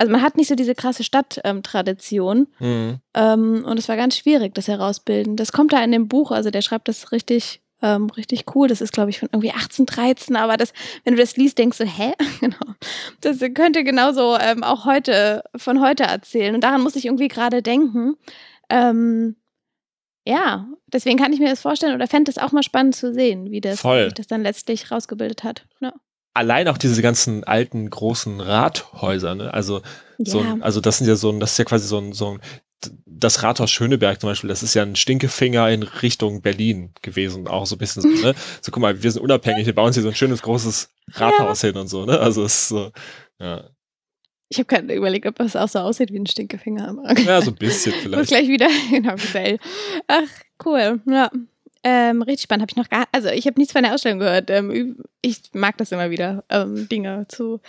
also 0.00 0.10
man 0.12 0.22
hat 0.22 0.36
nicht 0.36 0.48
so 0.48 0.54
diese 0.54 0.74
krasse 0.74 1.04
Stadttradition 1.04 2.46
Mhm. 2.58 2.98
ähm, 3.14 3.64
und 3.66 3.78
es 3.78 3.88
war 3.88 3.96
ganz 3.96 4.16
schwierig, 4.16 4.54
das 4.54 4.66
herausbilden. 4.66 5.36
Das 5.36 5.52
kommt 5.52 5.72
da 5.74 5.84
in 5.84 5.92
dem 5.92 6.08
Buch, 6.08 6.30
also 6.30 6.50
der 6.50 6.62
schreibt 6.62 6.88
das 6.88 7.12
richtig, 7.12 7.60
ähm, 7.82 8.06
richtig 8.08 8.44
cool. 8.54 8.66
Das 8.66 8.80
ist, 8.80 8.92
glaube 8.92 9.10
ich, 9.10 9.18
von 9.18 9.28
irgendwie 9.30 9.50
1813, 9.50 10.36
aber 10.36 10.56
das, 10.56 10.72
wenn 11.04 11.14
du 11.16 11.20
das 11.20 11.36
liest, 11.36 11.58
denkst 11.58 11.76
du, 11.78 11.84
hä? 11.84 12.14
genau. 12.40 12.56
Das 13.20 13.38
könnte 13.54 13.84
genauso 13.84 14.38
ähm, 14.38 14.62
auch 14.64 14.86
heute, 14.86 15.42
von 15.56 15.82
heute 15.82 16.04
erzählen. 16.04 16.54
Und 16.54 16.62
daran 16.64 16.82
muss 16.82 16.96
ich 16.96 17.04
irgendwie 17.04 17.28
gerade 17.28 17.62
denken. 17.62 18.14
Ähm, 18.70 19.36
ja, 20.26 20.66
deswegen 20.86 21.18
kann 21.18 21.32
ich 21.34 21.40
mir 21.40 21.48
das 21.50 21.60
vorstellen 21.60 21.94
oder 21.94 22.06
fände 22.06 22.30
es 22.30 22.38
auch 22.38 22.52
mal 22.52 22.62
spannend 22.62 22.96
zu 22.96 23.12
sehen, 23.12 23.50
wie 23.50 23.60
das, 23.60 23.84
wie 23.84 24.04
sich 24.04 24.14
das 24.14 24.26
dann 24.28 24.42
letztlich 24.42 24.90
rausgebildet 24.90 25.44
hat. 25.44 25.66
Ja. 25.80 25.92
Allein 26.40 26.68
auch 26.68 26.78
diese 26.78 27.02
ganzen 27.02 27.44
alten 27.44 27.90
großen 27.90 28.40
Rathäuser, 28.40 29.34
ne? 29.34 29.52
Also 29.52 29.82
so 30.18 30.40
Ja. 30.42 30.52
ein, 30.54 30.62
also 30.62 30.80
das 30.80 30.96
sind 30.98 31.06
ja 31.06 31.16
so 31.16 31.30
ein, 31.30 31.38
das 31.38 31.52
ist 31.52 31.58
ja 31.58 31.64
quasi 31.66 31.86
so 31.86 31.98
ein, 31.98 32.12
so 32.14 32.32
ein, 32.32 32.40
das 33.04 33.42
Rathaus 33.42 33.70
Schöneberg 33.70 34.18
zum 34.20 34.30
Beispiel, 34.30 34.48
das 34.48 34.62
ist 34.62 34.72
ja 34.72 34.82
ein 34.82 34.96
Stinkefinger 34.96 35.68
in 35.70 35.82
Richtung 35.82 36.40
Berlin 36.40 36.94
gewesen, 37.02 37.46
auch 37.46 37.66
so 37.66 37.74
ein 37.76 37.78
bisschen 37.78 38.00
so, 38.02 38.08
ne? 38.26 38.34
So, 38.62 38.72
guck 38.72 38.80
mal, 38.80 39.02
wir 39.02 39.10
sind 39.12 39.20
unabhängig, 39.22 39.66
wir 39.66 39.74
bauen 39.74 39.88
uns 39.88 39.96
hier 39.96 40.02
so 40.02 40.08
ein 40.08 40.14
schönes 40.14 40.40
großes 40.40 40.88
Rathaus 41.12 41.60
hin 41.60 41.76
und 41.76 41.88
so, 41.88 42.06
ne? 42.06 42.18
Also 42.18 42.42
es 42.44 42.54
ist 42.54 42.68
so, 42.68 42.90
ja. 43.38 43.68
Ich 44.48 44.58
habe 44.58 44.66
gerade 44.66 44.94
überlegt, 44.94 45.26
ob 45.26 45.36
das 45.36 45.54
auch 45.56 45.68
so 45.68 45.78
aussieht 45.80 46.10
wie 46.10 46.18
ein 46.18 46.26
Stinkefinger. 46.26 46.88
aber- 46.88 47.20
Ja, 47.20 47.42
so 47.42 47.50
ein 47.50 47.56
bisschen 47.56 47.92
Muss 47.94 48.02
vielleicht. 48.02 48.28
gleich 48.28 48.48
wieder 48.48 48.68
genau. 48.90 49.14
Ach, 50.08 50.28
cool. 50.64 51.00
Ja. 51.06 51.30
Ähm, 51.82 52.22
richtig 52.22 52.44
spannend. 52.44 52.62
Habe 52.62 52.72
ich 52.72 52.76
noch 52.76 52.90
gar, 52.90 53.06
also 53.12 53.28
ich 53.28 53.46
habe 53.46 53.58
nichts 53.58 53.72
von 53.72 53.82
der 53.82 53.94
Ausstellung 53.94 54.18
gehört. 54.18 54.50
Ähm, 54.50 54.98
ich 55.22 55.40
mag 55.52 55.76
das 55.78 55.92
immer 55.92 56.10
wieder, 56.10 56.44
ähm, 56.50 56.88
Dinge 56.88 57.26
zu, 57.28 57.60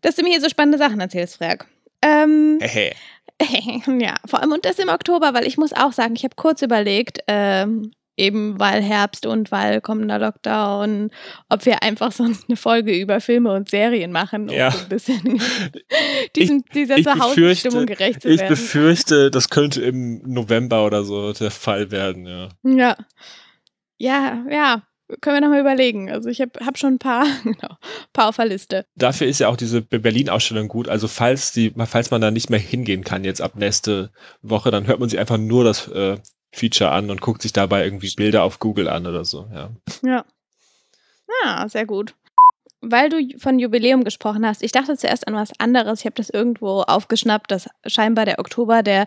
dass 0.00 0.16
du 0.16 0.22
mir 0.22 0.30
hier 0.30 0.40
so 0.40 0.48
spannende 0.48 0.78
Sachen 0.78 1.00
erzählst, 1.00 1.36
Frag. 1.36 1.66
Ähm, 2.02 2.58
Hehe. 2.60 2.94
ja, 4.00 4.16
vor 4.26 4.40
allem 4.40 4.52
und 4.52 4.64
das 4.64 4.78
im 4.78 4.88
Oktober, 4.88 5.32
weil 5.34 5.46
ich 5.46 5.58
muss 5.58 5.72
auch 5.72 5.92
sagen, 5.92 6.14
ich 6.16 6.24
habe 6.24 6.34
kurz 6.36 6.62
überlegt, 6.62 7.20
ähm, 7.28 7.92
eben 8.18 8.58
weil 8.58 8.82
Herbst 8.82 9.24
und 9.26 9.50
weil 9.52 9.80
kommender 9.80 10.18
Lockdown, 10.18 11.10
ob 11.48 11.64
wir 11.66 11.82
einfach 11.82 12.12
so 12.12 12.24
eine 12.24 12.56
Folge 12.56 12.96
über 12.98 13.20
Filme 13.20 13.52
und 13.52 13.70
Serien 13.70 14.12
machen, 14.12 14.48
um 14.50 14.54
Ja. 14.56 14.70
so 14.70 14.78
ein 14.80 14.88
bisschen 14.88 15.40
diesen, 16.36 16.64
dieser 16.74 16.98
ich 16.98 17.04
Zuhause-Stimmung 17.06 17.86
befürchte- 17.86 17.86
gerecht 17.96 18.22
zu 18.22 18.28
Ich 18.28 18.40
werden. 18.40 18.50
befürchte, 18.50 19.30
das 19.30 19.48
könnte 19.50 19.82
im 19.82 20.20
November 20.26 20.84
oder 20.84 21.04
so 21.04 21.32
der 21.32 21.50
Fall 21.50 21.90
werden, 21.90 22.26
ja. 22.26 22.48
Ja. 22.64 22.96
Ja, 23.98 24.44
ja. 24.50 24.82
Können 25.22 25.36
wir 25.36 25.40
nochmal 25.40 25.60
überlegen. 25.60 26.10
Also 26.10 26.28
ich 26.28 26.42
habe 26.42 26.50
hab 26.66 26.76
schon 26.76 26.94
ein 26.94 26.98
paar, 26.98 27.24
genau, 27.42 27.76
paar 28.12 28.28
auf 28.28 28.36
der 28.36 28.44
Liste. 28.44 28.84
Dafür 28.94 29.26
ist 29.26 29.38
ja 29.40 29.48
auch 29.48 29.56
diese 29.56 29.80
Berlin-Ausstellung 29.80 30.68
gut. 30.68 30.86
Also 30.88 31.08
falls 31.08 31.50
die, 31.52 31.72
falls 31.86 32.10
man 32.10 32.20
da 32.20 32.30
nicht 32.30 32.50
mehr 32.50 32.58
hingehen 32.60 33.04
kann 33.04 33.24
jetzt 33.24 33.40
ab 33.40 33.56
nächste 33.56 34.10
Woche, 34.42 34.70
dann 34.70 34.86
hört 34.86 35.00
man 35.00 35.08
sich 35.08 35.18
einfach 35.18 35.38
nur 35.38 35.64
das 35.64 35.88
äh, 35.88 36.18
Feature 36.52 36.90
an 36.90 37.10
und 37.10 37.20
guckt 37.20 37.42
sich 37.42 37.52
dabei 37.52 37.84
irgendwie 37.84 38.12
Bilder 38.14 38.42
auf 38.42 38.58
Google 38.58 38.88
an 38.88 39.06
oder 39.06 39.24
so, 39.24 39.48
ja. 39.52 39.70
Ja. 40.02 40.24
Ja, 41.44 41.68
sehr 41.68 41.86
gut. 41.86 42.14
Weil 42.80 43.08
du 43.10 43.38
von 43.38 43.58
Jubiläum 43.58 44.04
gesprochen 44.04 44.46
hast, 44.46 44.62
ich 44.62 44.72
dachte 44.72 44.96
zuerst 44.96 45.26
an 45.26 45.34
was 45.34 45.50
anderes. 45.58 46.00
Ich 46.00 46.06
habe 46.06 46.14
das 46.14 46.30
irgendwo 46.30 46.82
aufgeschnappt, 46.82 47.50
dass 47.50 47.68
scheinbar 47.86 48.24
der 48.24 48.38
Oktober 48.38 48.82
der 48.82 49.06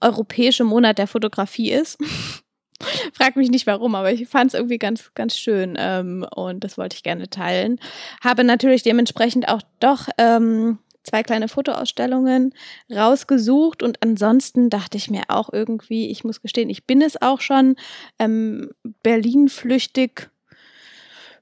europäische 0.00 0.64
Monat 0.64 0.98
der 0.98 1.06
Fotografie 1.06 1.70
ist. 1.70 1.96
Frag 3.12 3.36
mich 3.36 3.50
nicht 3.50 3.68
warum, 3.68 3.94
aber 3.94 4.12
ich 4.12 4.28
fand 4.28 4.48
es 4.48 4.54
irgendwie 4.54 4.78
ganz, 4.78 5.12
ganz 5.14 5.38
schön 5.38 5.76
ähm, 5.78 6.26
und 6.34 6.64
das 6.64 6.76
wollte 6.76 6.96
ich 6.96 7.04
gerne 7.04 7.30
teilen. 7.30 7.78
Habe 8.22 8.42
natürlich 8.42 8.82
dementsprechend 8.82 9.48
auch 9.48 9.62
doch 9.78 10.08
ähm, 10.18 10.78
zwei 11.04 11.22
kleine 11.22 11.48
Fotoausstellungen 11.48 12.54
rausgesucht 12.90 13.82
und 13.82 14.02
ansonsten 14.02 14.70
dachte 14.70 14.96
ich 14.96 15.10
mir 15.10 15.24
auch 15.28 15.52
irgendwie, 15.52 16.10
ich 16.10 16.24
muss 16.24 16.42
gestehen, 16.42 16.70
ich 16.70 16.86
bin 16.86 17.02
es 17.02 17.20
auch 17.20 17.40
schon, 17.40 17.76
ähm, 18.18 18.70
Berlin 19.02 19.48
flüchtig 19.48 20.30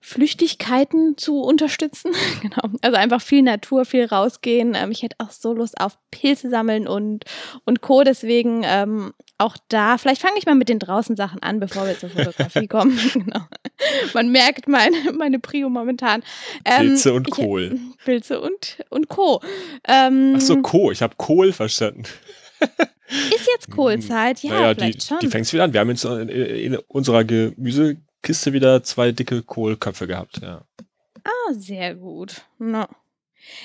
Flüchtigkeiten 0.04 1.16
zu 1.16 1.40
unterstützen. 1.40 2.11
genau. 2.42 2.76
Also 2.83 2.97
einfach 2.97 3.23
viel 3.23 3.42
Natur, 3.42 3.85
viel 3.85 4.04
rausgehen. 4.04 4.75
Ähm, 4.75 4.90
ich 4.90 5.02
hätte 5.02 5.14
auch 5.19 5.31
so 5.31 5.54
Lust 5.54 5.81
auf 5.81 5.97
Pilze 6.11 6.50
sammeln 6.50 6.88
und, 6.88 7.25
und 7.64 7.83
Co. 7.83 8.02
Deswegen 8.02 8.62
ähm, 8.64 9.14
auch 9.42 9.56
da, 9.68 9.99
vielleicht 9.99 10.20
fange 10.22 10.38
ich 10.38 10.46
mal 10.46 10.54
mit 10.54 10.68
den 10.68 10.78
draußen 10.78 11.16
Sachen 11.16 11.42
an, 11.42 11.61
bevor 11.61 11.87
wir 11.87 11.99
zur 11.99 12.11
Fotografie 12.11 12.66
kommen. 12.68 12.99
genau. 13.12 13.40
Man 14.14 14.30
merkt 14.30 14.68
meine, 14.68 14.96
meine 15.12 15.38
Prio 15.38 15.68
momentan. 15.68 16.22
Ähm, 16.64 16.88
Pilze 16.88 17.12
und 17.12 17.28
ich- 17.28 17.34
Kohl. 17.34 17.78
Pilze 18.04 18.40
und, 18.40 18.78
und 18.90 19.08
Co. 19.08 19.40
Ähm, 19.87 20.34
Ach 20.37 20.40
so, 20.40 20.61
Kohl. 20.62 20.92
Ich 20.92 21.02
habe 21.02 21.14
Kohl 21.16 21.52
verstanden. 21.52 22.04
ist 22.61 23.49
jetzt 23.52 23.70
Kohlzeit? 23.70 24.42
Ja, 24.42 24.50
naja, 24.52 24.75
die, 24.75 24.80
vielleicht 24.80 25.06
schon. 25.06 25.18
die 25.20 25.28
fängst 25.28 25.52
wieder 25.52 25.64
an. 25.64 25.72
Wir 25.72 25.80
haben 25.80 25.90
jetzt 25.90 26.04
in, 26.04 26.28
in 26.28 26.76
unserer 26.88 27.25
Gemüsekiste 27.25 28.52
wieder 28.52 28.82
zwei 28.82 29.12
dicke 29.12 29.42
Kohlköpfe 29.42 30.06
gehabt, 30.06 30.40
ja. 30.42 30.64
Ah, 31.25 31.52
sehr 31.52 31.94
gut. 31.94 32.42
No. 32.58 32.87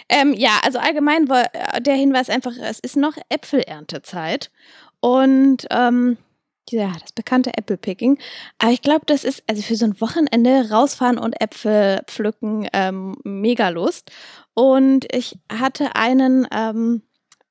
Ähm, 0.09 0.33
ja, 0.33 0.59
also 0.63 0.79
allgemein 0.79 1.29
war 1.29 1.45
äh, 1.53 1.81
der 1.81 1.93
Hinweis 1.95 2.29
einfach, 2.29 2.51
es 2.59 2.79
ist 2.79 2.97
noch 2.97 3.13
Äpfeleerntezeit 3.29 4.51
und 4.99 5.67
ähm, 5.71 6.17
ja, 6.69 6.91
das 6.99 7.13
bekannte 7.13 7.57
Äpfelpicking. 7.57 8.17
Aber 8.57 8.71
ich 8.71 8.81
glaube, 8.81 9.05
das 9.05 9.23
ist 9.23 9.43
also 9.47 9.61
für 9.61 9.75
so 9.75 9.85
ein 9.85 10.01
Wochenende 10.01 10.69
rausfahren 10.69 11.17
und 11.17 11.39
Äpfel 11.41 12.01
pflücken 12.07 12.67
ähm, 12.73 13.15
mega 13.23 13.69
Lust. 13.69 14.11
Und 14.53 15.05
ich 15.13 15.39
hatte 15.49 15.95
einen 15.95 16.45
ähm, 16.51 17.03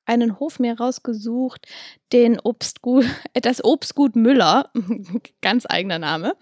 einen 0.07 0.39
Hof 0.39 0.59
mir 0.59 0.79
rausgesucht, 0.79 1.67
den 2.13 2.39
Obstgut, 2.39 3.05
das 3.33 3.63
Obstgut 3.63 4.15
Müller, 4.15 4.71
ganz 5.41 5.65
eigener 5.67 5.99
Name. 5.99 6.35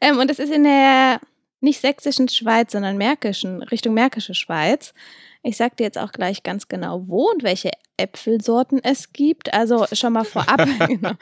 Ähm, 0.00 0.18
und 0.18 0.28
das 0.28 0.38
ist 0.38 0.52
in 0.52 0.64
der 0.64 1.20
nicht 1.60 1.80
sächsischen 1.80 2.28
Schweiz, 2.28 2.72
sondern 2.72 2.98
märkischen, 2.98 3.62
Richtung 3.62 3.94
märkische 3.94 4.34
Schweiz. 4.34 4.94
Ich 5.42 5.56
sag 5.56 5.76
dir 5.76 5.84
jetzt 5.84 5.98
auch 5.98 6.12
gleich 6.12 6.42
ganz 6.42 6.68
genau, 6.68 7.04
wo 7.08 7.30
und 7.30 7.42
welche 7.42 7.70
Äpfelsorten 7.96 8.80
es 8.82 9.12
gibt. 9.12 9.52
Also 9.52 9.86
schon 9.92 10.12
mal 10.12 10.24
vorab. 10.24 10.66
genau. 10.88 11.12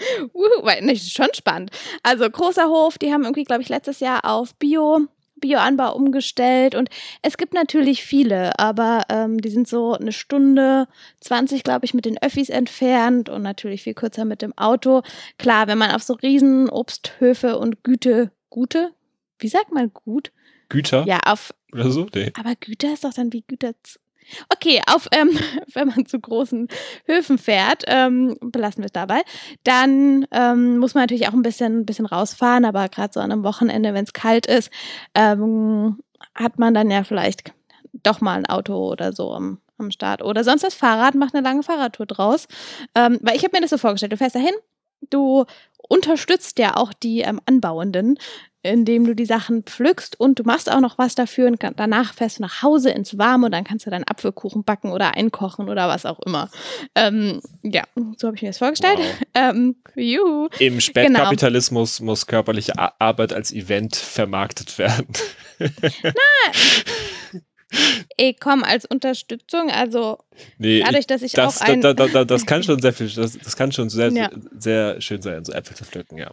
Weil, 0.62 0.88
ist 0.90 1.12
schon 1.12 1.28
spannend. 1.34 1.70
Also 2.02 2.28
großer 2.28 2.68
Hof, 2.68 2.98
die 2.98 3.12
haben 3.12 3.24
irgendwie, 3.24 3.44
glaube 3.44 3.62
ich, 3.62 3.68
letztes 3.68 4.00
Jahr 4.00 4.24
auf 4.24 4.54
Bio, 4.56 5.06
Bioanbau 5.36 5.94
umgestellt 5.94 6.74
und 6.74 6.90
es 7.22 7.36
gibt 7.38 7.54
natürlich 7.54 8.04
viele, 8.04 8.58
aber 8.58 9.04
ähm, 9.08 9.40
die 9.40 9.48
sind 9.48 9.66
so 9.66 9.94
eine 9.94 10.12
Stunde 10.12 10.86
20, 11.20 11.64
glaube 11.64 11.86
ich, 11.86 11.94
mit 11.94 12.04
den 12.04 12.22
Öffis 12.22 12.50
entfernt 12.50 13.28
und 13.28 13.42
natürlich 13.42 13.82
viel 13.82 13.94
kürzer 13.94 14.24
mit 14.24 14.42
dem 14.42 14.56
Auto. 14.56 15.02
Klar, 15.38 15.66
wenn 15.66 15.78
man 15.78 15.92
auf 15.92 16.02
so 16.02 16.12
riesen 16.14 16.68
Obsthöfe 16.68 17.58
und 17.58 17.82
Güte, 17.82 18.30
Gute, 18.50 18.92
wie 19.38 19.48
sagt 19.48 19.72
man 19.72 19.92
gut? 19.92 20.32
Güter 20.68 21.04
Ja, 21.06 21.20
auf, 21.26 21.54
oder 21.72 21.90
so? 21.90 22.06
Nee. 22.14 22.32
aber 22.38 22.54
Güter 22.54 22.92
ist 22.92 23.04
doch 23.04 23.14
dann 23.14 23.32
wie 23.32 23.42
Güter. 23.42 23.72
Okay, 24.52 24.80
auf, 24.87 25.08
ähm, 25.12 25.30
wenn 25.75 25.88
man 25.88 26.06
zu 26.06 26.18
großen 26.18 26.68
Höfen 27.06 27.38
fährt, 27.38 27.84
ähm, 27.87 28.37
belassen 28.40 28.82
wir 28.82 28.87
es 28.87 28.92
dabei, 28.92 29.22
dann 29.64 30.26
ähm, 30.30 30.78
muss 30.78 30.94
man 30.94 31.02
natürlich 31.02 31.28
auch 31.28 31.32
ein 31.32 31.42
bisschen, 31.42 31.87
bisschen 31.87 32.06
rausfahren, 32.06 32.64
aber 32.64 32.88
gerade 32.88 33.12
so 33.12 33.20
an 33.20 33.32
einem 33.32 33.44
Wochenende, 33.44 33.94
wenn 33.94 34.04
es 34.04 34.12
kalt 34.12 34.46
ist, 34.46 34.70
ähm, 35.14 35.99
hat 36.34 36.58
man 36.58 36.75
dann 36.75 36.90
ja 36.90 37.04
vielleicht 37.04 37.52
doch 38.02 38.20
mal 38.20 38.38
ein 38.38 38.46
Auto 38.46 38.90
oder 38.90 39.12
so 39.12 39.32
am, 39.32 39.58
am 39.78 39.90
Start. 39.90 40.22
Oder 40.22 40.44
sonst 40.44 40.62
das 40.62 40.75
Fahrrad, 40.75 41.14
macht 41.14 41.34
eine 41.34 41.42
lange 41.42 41.62
Fahrradtour 41.62 42.06
draus. 42.06 42.46
Ähm, 42.94 43.18
weil 43.22 43.37
ich 43.37 43.44
habe 43.44 43.56
mir 43.56 43.62
das 43.62 43.70
so 43.70 43.78
vorgestellt, 43.78 44.12
du 44.12 44.16
fährst 44.16 44.37
dahin, 44.37 44.54
du 45.08 45.44
unterstützt 45.90 46.59
ja 46.59 46.76
auch 46.76 46.92
die 46.92 47.20
ähm, 47.20 47.40
Anbauenden, 47.47 48.16
indem 48.62 49.06
du 49.06 49.14
die 49.14 49.25
Sachen 49.25 49.62
pflückst 49.64 50.20
und 50.20 50.38
du 50.38 50.44
machst 50.44 50.70
auch 50.70 50.80
noch 50.80 50.99
was 50.99 51.14
dafür 51.14 51.47
und 51.49 51.59
kann- 51.59 51.75
danach 51.76 52.12
fährst 52.14 52.38
du 52.38 52.42
nach 52.42 52.62
Hause 52.62 52.90
ins 52.90 53.16
Warme 53.18 53.47
und 53.47 53.52
dann 53.52 53.64
kannst 53.64 53.87
du 53.87 53.90
deinen 53.90 54.04
Apfelkuchen 54.04 54.64
backen 54.64 54.92
oder 54.92 55.14
einkochen 55.16 55.68
oder 55.68 55.88
was 55.88 56.04
auch 56.06 56.20
immer. 56.20 56.50
Ähm, 56.94 57.40
ja, 57.62 57.85
so 58.16 58.26
habe 58.28 58.37
ich 58.37 58.42
mir 58.42 58.50
das 58.50 58.59
vorgestellt. 58.59 58.99
Wow. 58.99 59.16
Ähm, 59.35 59.76
juhu. 59.97 60.49
Im 60.59 60.80
Spätkapitalismus 60.80 62.00
muss 62.00 62.26
körperliche 62.26 62.75
Arbeit 63.00 63.32
als 63.32 63.50
Event 63.52 63.97
vermarktet 63.97 64.78
werden. 64.78 65.09
Ey, 68.16 68.34
komm, 68.38 68.64
als 68.64 68.84
Unterstützung, 68.84 69.70
also 69.70 70.18
Nee, 70.58 70.82
dadurch, 70.82 71.06
dass 71.06 71.22
ich 71.22 71.32
das, 71.32 71.60
auch 71.60 71.66
ein... 71.66 71.80
da, 71.80 71.94
da, 71.94 72.08
da, 72.08 72.24
das 72.24 72.46
kann 72.46 72.62
schon 72.62 72.80
sehr 72.80 72.92
viel, 72.92 73.08
das, 73.08 73.38
das 73.38 73.56
kann 73.56 73.72
schon 73.72 73.88
sehr, 73.88 74.10
Ja. 74.12 74.30
sehr 74.58 75.00
schön 75.00 75.22
sein, 75.22 75.44
so 75.44 75.52
Äpfel 75.52 75.76
zu 75.76 75.84
pflücken, 75.84 76.18
ja. 76.18 76.32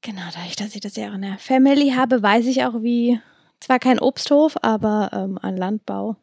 Genau, 0.00 0.22
dadurch, 0.34 0.56
dass 0.56 0.74
ich 0.74 0.80
das 0.80 0.96
ja 0.96 1.10
auch 1.10 1.14
in 1.14 1.22
der 1.22 1.38
Family 1.38 1.90
habe, 1.96 2.22
weiß 2.22 2.46
ich 2.46 2.64
auch, 2.64 2.82
wie, 2.82 3.20
zwar 3.60 3.78
kein 3.78 3.98
Obsthof, 3.98 4.56
aber 4.62 5.10
ähm, 5.12 5.38
ein 5.40 5.56
Landbau, 5.56 6.16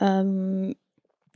ähm, 0.00 0.74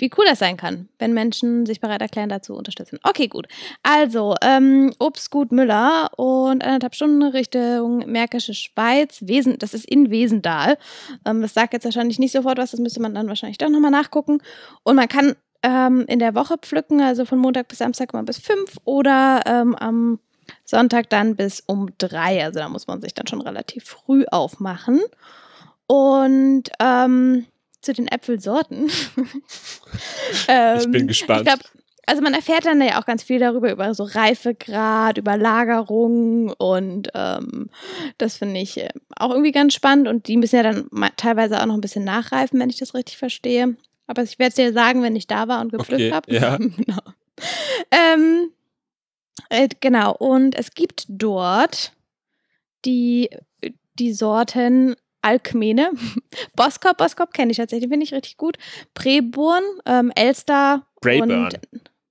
wie 0.00 0.10
cool 0.16 0.24
das 0.26 0.38
sein 0.38 0.56
kann, 0.56 0.88
wenn 0.98 1.12
Menschen 1.12 1.66
sich 1.66 1.80
bereit 1.80 2.00
erklären, 2.00 2.28
dazu 2.28 2.54
unterstützen. 2.54 2.98
Okay, 3.02 3.28
gut. 3.28 3.46
Also, 3.82 4.34
ähm, 4.42 4.92
Obstgut 4.98 5.52
Müller 5.52 6.10
und 6.16 6.64
anderthalb 6.64 6.94
Stunden 6.94 7.22
Richtung 7.22 7.98
Märkische 8.10 8.54
Schweiz. 8.54 9.18
Wesen, 9.22 9.58
das 9.58 9.74
ist 9.74 9.84
in 9.84 10.10
Wesendal. 10.10 10.78
Ähm, 11.24 11.42
das 11.42 11.54
sagt 11.54 11.72
jetzt 11.72 11.84
wahrscheinlich 11.84 12.18
nicht 12.18 12.32
sofort 12.32 12.58
was, 12.58 12.70
das 12.72 12.80
müsste 12.80 13.00
man 13.00 13.14
dann 13.14 13.28
wahrscheinlich 13.28 13.58
doch 13.58 13.68
nochmal 13.68 13.90
nachgucken. 13.90 14.38
Und 14.82 14.96
man 14.96 15.08
kann 15.08 15.36
ähm, 15.62 16.04
in 16.08 16.18
der 16.18 16.34
Woche 16.34 16.56
pflücken, 16.58 17.00
also 17.00 17.24
von 17.24 17.38
Montag 17.38 17.68
bis 17.68 17.78
Samstag 17.78 18.12
mal 18.12 18.22
bis 18.22 18.38
fünf 18.38 18.76
oder 18.84 19.42
ähm, 19.46 19.74
am 19.74 20.18
Sonntag 20.64 21.10
dann 21.10 21.36
bis 21.36 21.62
um 21.66 21.90
drei. 21.98 22.44
Also 22.44 22.60
da 22.60 22.68
muss 22.68 22.86
man 22.86 23.00
sich 23.00 23.14
dann 23.14 23.26
schon 23.26 23.40
relativ 23.40 23.84
früh 23.84 24.24
aufmachen. 24.30 25.00
Und 25.86 26.70
ähm, 26.80 27.46
zu 27.80 27.92
den 27.92 28.06
Äpfelsorten. 28.08 28.90
ähm, 30.48 30.78
Ich 30.80 30.90
bin 30.90 31.06
gespannt. 31.06 31.40
Ich 31.40 31.46
glaub, 31.46 31.60
also 32.06 32.22
man 32.22 32.34
erfährt 32.34 32.64
dann 32.66 32.80
ja 32.82 33.00
auch 33.00 33.06
ganz 33.06 33.22
viel 33.22 33.38
darüber, 33.38 33.70
über 33.70 33.94
so 33.94 34.04
Reifegrad, 34.04 35.18
über 35.18 35.36
Lagerung 35.36 36.50
und 36.58 37.08
ähm, 37.14 37.70
das 38.18 38.36
finde 38.38 38.60
ich 38.60 38.78
äh, 38.78 38.88
auch 39.16 39.30
irgendwie 39.30 39.52
ganz 39.52 39.74
spannend 39.74 40.08
und 40.08 40.26
die 40.26 40.36
müssen 40.36 40.56
ja 40.56 40.62
dann 40.64 40.88
teilweise 41.16 41.60
auch 41.60 41.66
noch 41.66 41.74
ein 41.74 41.80
bisschen 41.80 42.04
nachreifen, 42.04 42.58
wenn 42.58 42.70
ich 42.70 42.78
das 42.78 42.94
richtig 42.94 43.16
verstehe. 43.16 43.76
Aber 44.06 44.22
ich 44.24 44.40
werde 44.40 44.48
es 44.48 44.54
dir 44.56 44.72
sagen, 44.72 45.02
wenn 45.04 45.14
ich 45.14 45.28
da 45.28 45.46
war 45.46 45.60
und 45.60 45.70
gepflückt 45.70 46.02
Okay, 46.02 46.12
habe. 46.12 46.34
ja. 46.34 46.56
genau. 46.58 46.98
Ähm, 47.92 48.50
äh, 49.50 49.68
genau, 49.80 50.12
und 50.16 50.56
es 50.56 50.72
gibt 50.72 51.04
dort 51.08 51.92
die, 52.84 53.30
die 54.00 54.12
Sorten 54.12 54.96
Alkmene, 55.22 55.90
Boskop, 56.56 56.96
Boskop 56.96 57.32
kenne 57.32 57.50
ich 57.50 57.58
tatsächlich, 57.58 57.88
finde 57.90 58.04
ich 58.04 58.14
richtig 58.14 58.36
gut. 58.36 58.56
Preburn, 58.94 59.62
ähm, 59.86 60.12
Elster 60.14 60.86
Brayburn. 61.00 61.30
und 61.30 61.60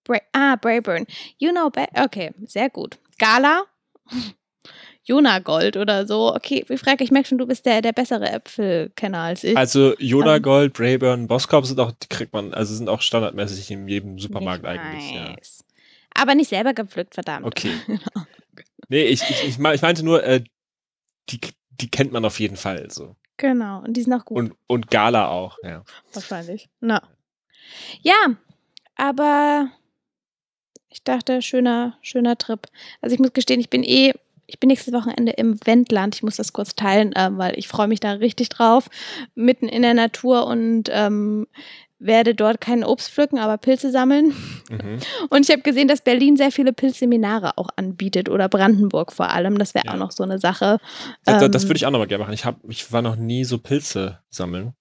Bra 0.03 0.17
ah, 0.33 0.55
Brayburn. 0.55 1.05
You 1.37 1.51
know, 1.51 1.69
Ba- 1.69 1.87
okay, 2.03 2.33
sehr 2.45 2.69
gut. 2.69 2.97
Gala, 3.19 3.63
Jona 5.03 5.39
Gold 5.39 5.77
oder 5.77 6.05
so. 6.05 6.35
Okay, 6.35 6.65
ich 6.67 6.79
frage, 6.79 7.03
ich 7.03 7.11
merke 7.11 7.27
schon, 7.27 7.37
du 7.37 7.47
bist 7.47 7.65
der, 7.65 7.81
der 7.81 7.93
bessere 7.93 8.29
Äpfelkenner 8.29 9.19
als 9.19 9.43
ich. 9.43 9.57
Also 9.57 9.95
Jona 9.97 10.35
Ähm. 10.37 10.41
Gold, 10.41 10.73
Brayburn, 10.73 11.27
Boskop 11.27 11.65
sind 11.65 11.79
auch, 11.79 11.91
die 11.91 12.07
kriegt 12.07 12.33
man, 12.33 12.53
also 12.53 12.75
sind 12.75 12.89
auch 12.89 13.01
standardmäßig 13.01 13.71
in 13.71 13.87
jedem 13.87 14.19
Supermarkt 14.19 14.63
Ich 14.63 14.69
eigentlich, 14.69 15.11
ja. 15.11 15.35
weiß. 15.35 15.63
Aber 16.13 16.35
nicht 16.35 16.49
selber 16.49 16.73
gepflückt, 16.73 17.13
verdammt. 17.13 17.45
Okay. 17.45 17.71
Nee, 18.91 19.03
ich, 19.03 19.21
ich, 19.21 19.47
ich 19.47 19.59
meinte 19.59 20.03
nur, 20.03 20.23
äh, 20.23 20.43
die, 21.29 21.39
die 21.81 21.89
kennt 21.89 22.11
man 22.11 22.25
auf 22.25 22.39
jeden 22.39 22.57
Fall 22.57 22.89
so. 22.91 23.15
Genau, 23.37 23.79
und 23.83 23.93
die 23.93 24.01
sind 24.01 24.13
auch 24.13 24.25
gut. 24.25 24.37
Und, 24.37 24.55
und 24.67 24.91
Gala 24.91 25.29
auch, 25.29 25.57
ja. 25.63 25.83
Wahrscheinlich. 26.13 26.69
Na. 26.81 27.01
Ja, 28.01 28.35
aber 28.95 29.69
ich 30.89 31.03
dachte, 31.03 31.41
schöner, 31.41 31.97
schöner 32.01 32.37
Trip. 32.37 32.67
Also 33.01 33.13
ich 33.13 33.19
muss 33.19 33.33
gestehen, 33.33 33.59
ich 33.59 33.69
bin 33.69 33.83
eh, 33.83 34.13
ich 34.45 34.59
bin 34.59 34.67
nächstes 34.67 34.93
Wochenende 34.93 35.33
im 35.33 35.59
Wendland. 35.65 36.15
Ich 36.15 36.23
muss 36.23 36.35
das 36.35 36.53
kurz 36.53 36.75
teilen, 36.75 37.13
ähm, 37.15 37.37
weil 37.37 37.57
ich 37.57 37.67
freue 37.67 37.87
mich 37.87 37.99
da 37.99 38.13
richtig 38.13 38.49
drauf. 38.49 38.89
Mitten 39.35 39.67
in 39.67 39.83
der 39.83 39.93
Natur 39.93 40.47
und 40.47 40.89
ähm, 40.91 41.47
werde 41.99 42.33
dort 42.33 42.61
kein 42.61 42.83
Obst 42.83 43.11
pflücken, 43.11 43.39
aber 43.39 43.57
Pilze 43.57 43.91
sammeln. 43.91 44.33
Mhm. 44.69 44.99
Und 45.29 45.41
ich 45.47 45.51
habe 45.51 45.61
gesehen, 45.61 45.87
dass 45.89 46.01
Berlin 46.01 46.37
sehr 46.37 46.51
viele 46.51 46.71
Pilzseminare 46.73 47.57
auch 47.57 47.69
anbietet 47.75 48.29
oder 48.29 48.47
Brandenburg 48.49 49.11
vor 49.11 49.29
allem. 49.29 49.57
Das 49.57 49.73
wäre 49.75 49.85
Ja. 49.87 49.93
auch 49.93 49.97
noch 49.97 50.11
so 50.11 50.23
eine 50.23 50.39
Sache. 50.39 50.79
Das, 51.25 51.49
das 51.51 51.63
Ähm, 51.63 51.69
würde 51.69 51.77
ich 51.77 51.85
auch 51.85 51.91
nochmal 51.91 52.07
gerne 52.07 52.23
machen. 52.23 52.33
Ich, 52.33 52.45
hab, 52.45 52.57
ich 52.69 52.91
war 52.93 53.01
noch 53.01 53.15
nie 53.17 53.43
so 53.43 53.57
Pilze 53.57 54.19
sammeln. 54.29 54.73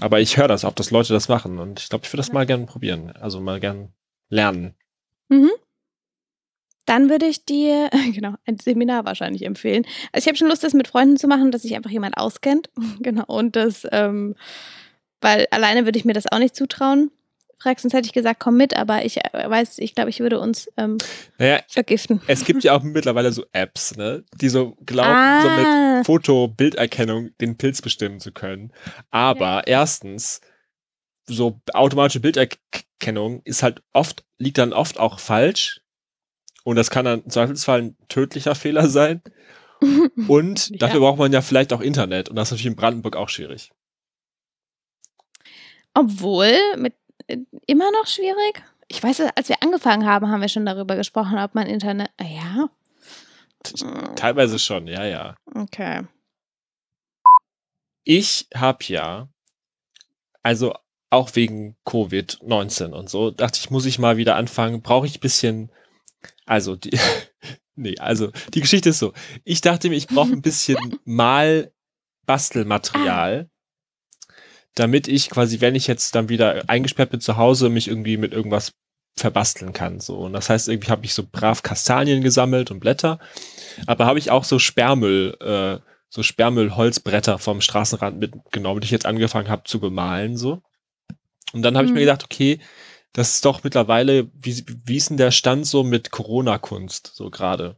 Aber 0.00 0.20
ich 0.20 0.36
höre 0.36 0.48
das 0.48 0.64
auch, 0.64 0.72
dass 0.72 0.90
Leute 0.90 1.12
das 1.12 1.28
machen. 1.28 1.58
Und 1.58 1.78
ich 1.80 1.88
glaube, 1.90 2.04
ich 2.04 2.12
würde 2.12 2.18
das 2.20 2.28
Ja. 2.28 2.34
mal 2.34 2.46
gerne 2.46 2.66
probieren. 2.66 3.12
Also 3.12 3.40
mal 3.40 3.60
gerne 3.60 3.90
lernen. 4.30 4.74
Mhm. 5.28 5.50
Dann 6.86 7.10
würde 7.10 7.26
ich 7.26 7.44
dir, 7.44 7.90
genau, 8.14 8.34
ein 8.46 8.58
Seminar 8.58 9.04
wahrscheinlich 9.04 9.44
empfehlen. 9.44 9.84
Also 10.12 10.24
ich 10.24 10.28
habe 10.28 10.36
schon 10.38 10.48
Lust, 10.48 10.64
das 10.64 10.72
mit 10.72 10.88
Freunden 10.88 11.16
zu 11.16 11.26
machen, 11.26 11.50
dass 11.50 11.62
sich 11.62 11.74
einfach 11.76 11.90
jemand 11.90 12.16
auskennt. 12.16 12.70
Genau. 13.00 13.24
Und 13.26 13.56
das, 13.56 13.86
ähm, 13.92 14.34
weil 15.26 15.48
alleine 15.50 15.84
würde 15.86 15.98
ich 15.98 16.04
mir 16.04 16.12
das 16.12 16.30
auch 16.30 16.38
nicht 16.38 16.54
zutrauen. 16.54 17.10
Fragst, 17.58 17.84
hätte 17.84 18.06
ich 18.06 18.12
gesagt, 18.12 18.38
komm 18.38 18.56
mit, 18.58 18.76
aber 18.76 19.04
ich 19.04 19.16
äh, 19.16 19.50
weiß, 19.50 19.78
ich 19.78 19.94
glaube, 19.94 20.10
ich 20.10 20.20
würde 20.20 20.38
uns 20.38 20.70
ähm, 20.76 20.98
Naja, 21.38 21.60
vergiften. 21.68 22.20
es 22.28 22.44
gibt 22.44 22.62
ja 22.62 22.76
auch 22.76 22.82
mittlerweile 22.82 23.32
so 23.32 23.44
Apps, 23.52 23.96
ne, 23.96 24.24
die 24.40 24.50
so 24.50 24.76
glauben, 24.84 25.08
Ah. 25.10 25.40
so 25.42 25.48
mit 25.50 26.06
Foto-Bilderkennung 26.06 27.30
den 27.40 27.56
Pilz 27.56 27.82
bestimmen 27.82 28.20
zu 28.20 28.30
können. 28.30 28.72
Aber 29.10 29.66
erstens, 29.66 30.42
so 31.26 31.60
automatische 31.72 32.20
Bilderkennung 32.20 33.40
ist 33.44 33.62
halt 33.64 33.82
oft, 33.92 34.24
liegt 34.38 34.58
dann 34.58 34.72
oft 34.72 35.00
auch 35.00 35.18
falsch. 35.18 35.80
Und 36.62 36.76
das 36.76 36.90
kann 36.90 37.04
dann 37.04 37.22
im 37.22 37.30
Zweifelsfall 37.30 37.80
ein 37.82 37.96
tödlicher 38.08 38.54
Fehler 38.54 38.88
sein. 38.88 39.22
Und 40.28 40.68
Ja. 40.70 40.76
dafür 40.78 41.00
braucht 41.00 41.18
man 41.18 41.32
ja 41.32 41.40
vielleicht 41.40 41.72
auch 41.72 41.80
Internet. 41.80 42.28
Und 42.28 42.36
das 42.36 42.48
ist 42.48 42.52
natürlich 42.52 42.66
in 42.66 42.76
Brandenburg 42.76 43.16
auch 43.16 43.28
schwierig. 43.28 43.70
Obwohl, 45.96 46.56
mit, 46.76 46.94
äh, 47.26 47.38
immer 47.66 47.90
noch 47.90 48.06
schwierig. 48.06 48.62
Ich 48.88 49.02
weiß, 49.02 49.22
als 49.34 49.48
wir 49.48 49.62
angefangen 49.62 50.06
haben, 50.06 50.28
haben 50.28 50.42
wir 50.42 50.48
schon 50.48 50.66
darüber 50.66 50.94
gesprochen, 50.94 51.38
ob 51.38 51.54
man 51.54 51.66
Internet. 51.66 52.10
Ah, 52.18 52.24
ja. 52.24 52.68
Teilweise 54.14 54.58
schon, 54.58 54.86
ja, 54.86 55.06
ja. 55.06 55.36
Okay. 55.54 56.02
Ich 58.04 58.46
habe 58.54 58.84
ja, 58.84 59.30
also 60.42 60.74
auch 61.10 61.34
wegen 61.34 61.76
Covid-19 61.86 62.92
und 62.92 63.08
so, 63.08 63.30
dachte 63.30 63.58
ich, 63.58 63.70
muss 63.70 63.86
ich 63.86 63.98
mal 63.98 64.18
wieder 64.18 64.36
anfangen. 64.36 64.82
Brauche 64.82 65.06
ich 65.06 65.16
ein 65.16 65.20
bisschen, 65.20 65.72
also 66.44 66.76
die, 66.76 66.90
nee, 67.74 67.96
also 67.98 68.32
die 68.52 68.60
Geschichte 68.60 68.90
ist 68.90 68.98
so. 68.98 69.14
Ich 69.44 69.62
dachte 69.62 69.88
mir, 69.88 69.96
ich 69.96 70.08
brauche 70.08 70.32
ein 70.32 70.42
bisschen 70.42 70.98
Mal-Bastelmaterial, 71.04 73.48
damit 74.76 75.08
ich 75.08 75.30
quasi, 75.30 75.60
wenn 75.60 75.74
ich 75.74 75.88
jetzt 75.88 76.14
dann 76.14 76.28
wieder 76.28 76.62
eingesperrt 76.68 77.10
bin 77.10 77.20
zu 77.20 77.36
Hause, 77.36 77.68
mich 77.68 77.88
irgendwie 77.88 78.16
mit 78.16 78.32
irgendwas 78.32 78.72
verbasteln 79.18 79.72
kann. 79.72 79.98
So. 79.98 80.18
Und 80.18 80.34
das 80.34 80.48
heißt, 80.50 80.68
irgendwie 80.68 80.90
habe 80.90 81.04
ich 81.04 81.14
so 81.14 81.24
brav 81.30 81.62
Kastanien 81.62 82.22
gesammelt 82.22 82.70
und 82.70 82.80
Blätter, 82.80 83.18
aber 83.86 84.06
habe 84.06 84.18
ich 84.18 84.30
auch 84.30 84.44
so 84.44 84.58
Sperrmüll, 84.58 85.36
äh, 85.40 85.78
so 86.10 86.22
Sperrmüll-Holzbretter 86.22 87.38
vom 87.38 87.60
Straßenrand 87.60 88.18
mitgenommen, 88.18 88.80
die 88.80 88.84
ich 88.84 88.90
jetzt 88.90 89.06
angefangen 89.06 89.48
habe 89.48 89.64
zu 89.64 89.80
bemalen. 89.80 90.36
So. 90.36 90.62
Und 91.52 91.62
dann 91.62 91.76
habe 91.76 91.86
ich 91.86 91.92
mir 91.92 92.00
Mhm. 92.00 92.04
gedacht, 92.04 92.24
okay, 92.24 92.60
das 93.14 93.34
ist 93.36 93.44
doch 93.46 93.64
mittlerweile, 93.64 94.28
wie, 94.34 94.62
wie 94.84 94.96
ist 94.96 95.08
denn 95.08 95.16
der 95.16 95.30
Stand 95.30 95.66
so 95.66 95.82
mit 95.82 96.10
Corona-Kunst, 96.10 97.12
so 97.14 97.30
gerade? 97.30 97.76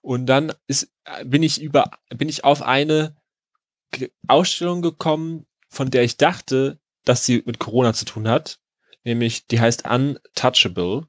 Und 0.00 0.26
dann 0.26 0.52
ist, 0.66 0.90
bin 1.24 1.42
ich 1.42 1.60
über, 1.60 1.90
bin 2.08 2.28
ich 2.30 2.44
auf 2.44 2.62
eine 2.62 3.14
Ausstellung 4.28 4.82
gekommen, 4.82 5.46
von 5.68 5.90
der 5.90 6.04
ich 6.04 6.16
dachte, 6.16 6.78
dass 7.04 7.24
sie 7.26 7.42
mit 7.44 7.58
Corona 7.58 7.92
zu 7.92 8.04
tun 8.04 8.28
hat. 8.28 8.58
Nämlich, 9.04 9.46
die 9.46 9.60
heißt 9.60 9.84
Untouchable. 9.88 11.06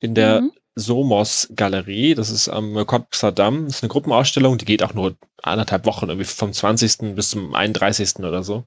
In 0.00 0.14
der 0.14 0.42
Mhm. 0.42 0.52
Somos 0.78 1.48
Galerie. 1.56 2.14
Das 2.14 2.30
ist 2.30 2.48
am 2.48 2.74
Damm. 2.74 3.64
Das 3.64 3.76
ist 3.76 3.82
eine 3.82 3.88
Gruppenausstellung, 3.88 4.58
die 4.58 4.66
geht 4.66 4.82
auch 4.82 4.92
nur 4.92 5.16
anderthalb 5.42 5.86
Wochen, 5.86 6.08
irgendwie 6.08 6.26
vom 6.26 6.52
20. 6.52 7.14
bis 7.14 7.30
zum 7.30 7.54
31. 7.54 8.18
oder 8.18 8.42
so. 8.42 8.64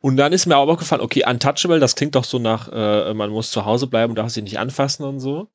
Und 0.00 0.16
dann 0.18 0.32
ist 0.32 0.46
mir 0.46 0.56
aber 0.56 0.72
aufgefallen, 0.72 1.00
okay, 1.00 1.24
Untouchable, 1.26 1.80
das 1.80 1.94
klingt 1.94 2.16
doch 2.16 2.24
so 2.24 2.38
nach, 2.38 2.68
äh, 2.70 3.14
man 3.14 3.30
muss 3.30 3.50
zu 3.50 3.64
Hause 3.64 3.86
bleiben 3.86 4.10
und 4.10 4.16
darf 4.16 4.30
sie 4.30 4.42
nicht 4.42 4.58
anfassen 4.58 5.04
und 5.04 5.20
so. 5.20 5.48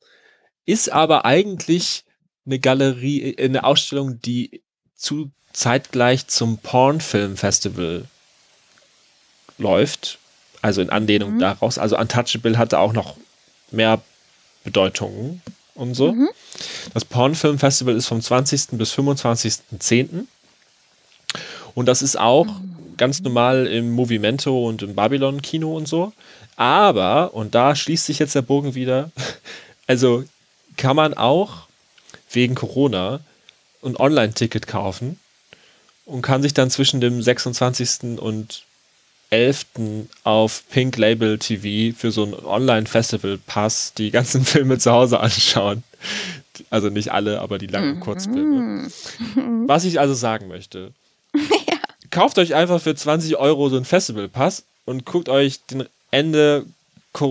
Ist 0.66 0.92
aber 0.92 1.26
eigentlich 1.26 2.06
eine 2.46 2.58
Galerie, 2.58 3.36
äh, 3.36 3.46
eine 3.46 3.66
Ausstellung, 3.66 4.20
die 4.20 4.64
zu 4.96 5.32
zeitgleich 5.58 6.28
zum 6.28 6.60
Pornfilm 6.60 7.36
Festival 7.36 8.06
läuft. 9.58 10.20
Also 10.62 10.82
in 10.82 10.92
Anlehnung 10.92 11.36
Mhm. 11.36 11.40
daraus. 11.40 11.80
Also 11.80 11.98
Untouchable 11.98 12.60
hatte 12.60 12.78
auch 12.78 12.94
noch 12.94 13.18
mehr 13.72 14.00
Bedeutungen 14.64 15.42
und 15.74 15.96
so. 15.96 16.12
Mhm. 16.12 16.30
Das 16.94 17.06
Pornfilm 17.06 17.58
Festival 17.58 17.96
ist 17.96 18.06
vom 18.06 18.22
20. 18.22 18.78
bis 18.78 18.94
25.10. 18.94 20.28
Und 21.74 21.88
das 21.88 22.04
ist 22.04 22.20
auch 22.20 22.48
ganz 22.98 23.22
normal 23.22 23.66
im 23.66 23.92
Movimento 23.92 24.68
und 24.68 24.84
im 24.84 24.94
Babylon 24.94 25.42
Kino 25.42 25.76
und 25.76 25.88
so. 25.88 26.14
Aber, 26.56 27.34
und 27.34 27.56
da 27.56 27.76
schließt 27.76 28.06
sich 28.06 28.20
jetzt 28.20 28.36
der 28.36 28.44
Bogen 28.44 28.76
wieder, 28.76 29.10
also 29.88 30.24
kann 30.76 30.96
man 30.96 31.16
auch 31.16 31.68
wegen 32.32 32.54
Corona 32.54 33.22
ein 33.84 33.96
Online-Ticket 33.96 34.68
kaufen 34.68 35.20
und 36.08 36.22
kann 36.22 36.42
sich 36.42 36.54
dann 36.54 36.70
zwischen 36.70 37.02
dem 37.02 37.22
26. 37.22 38.20
und 38.20 38.64
11. 39.30 39.66
auf 40.24 40.64
Pink 40.70 40.98
Label 40.98 41.38
TV 41.38 41.96
für 41.96 42.12
so 42.12 42.24
einen 42.24 42.34
Online-Festival-Pass 42.34 43.94
die 43.94 44.10
ganzen 44.10 44.44
Filme 44.46 44.80
zu 44.80 44.92
Hause 44.92 45.20
anschauen. 45.20 45.84
Also 46.70 46.90
nicht 46.90 47.12
alle, 47.12 47.42
aber 47.42 47.60
die 47.60 47.68
langen 47.68 48.00
Kurzfilme. 48.00 48.88
Mhm. 49.36 49.68
Was 49.68 49.84
ich 49.84 50.00
also 50.00 50.14
sagen 50.14 50.48
möchte, 50.48 50.92
kauft 52.10 52.40
euch 52.40 52.56
einfach 52.56 52.82
für 52.82 52.96
20 52.96 53.38
Euro 53.38 53.70
so 53.70 53.76
einen 53.76 53.86
Festivalpass 53.86 54.64
und 54.86 55.06
guckt 55.06 55.28
euch 55.30 55.60
den 55.66 55.88
Ende 56.10 56.66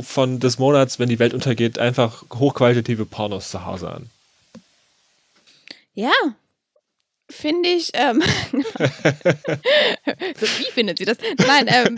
von 0.01 0.41
des 0.41 0.59
Monats, 0.59 0.99
wenn 0.99 1.09
die 1.09 1.19
Welt 1.19 1.33
untergeht, 1.33 1.79
einfach 1.79 2.25
hochqualitative 2.35 3.07
Pornos 3.07 3.51
zu 3.51 3.65
Hause 3.65 3.91
an. 3.91 4.11
Ja. 5.95 6.11
Finde 7.29 7.69
ich. 7.69 7.91
Ähm, 7.95 8.23
so, 8.53 10.47
wie 10.59 10.71
findet 10.73 10.99
sie 10.99 11.05
das? 11.05 11.19
Nein, 11.47 11.67
ähm, 11.69 11.97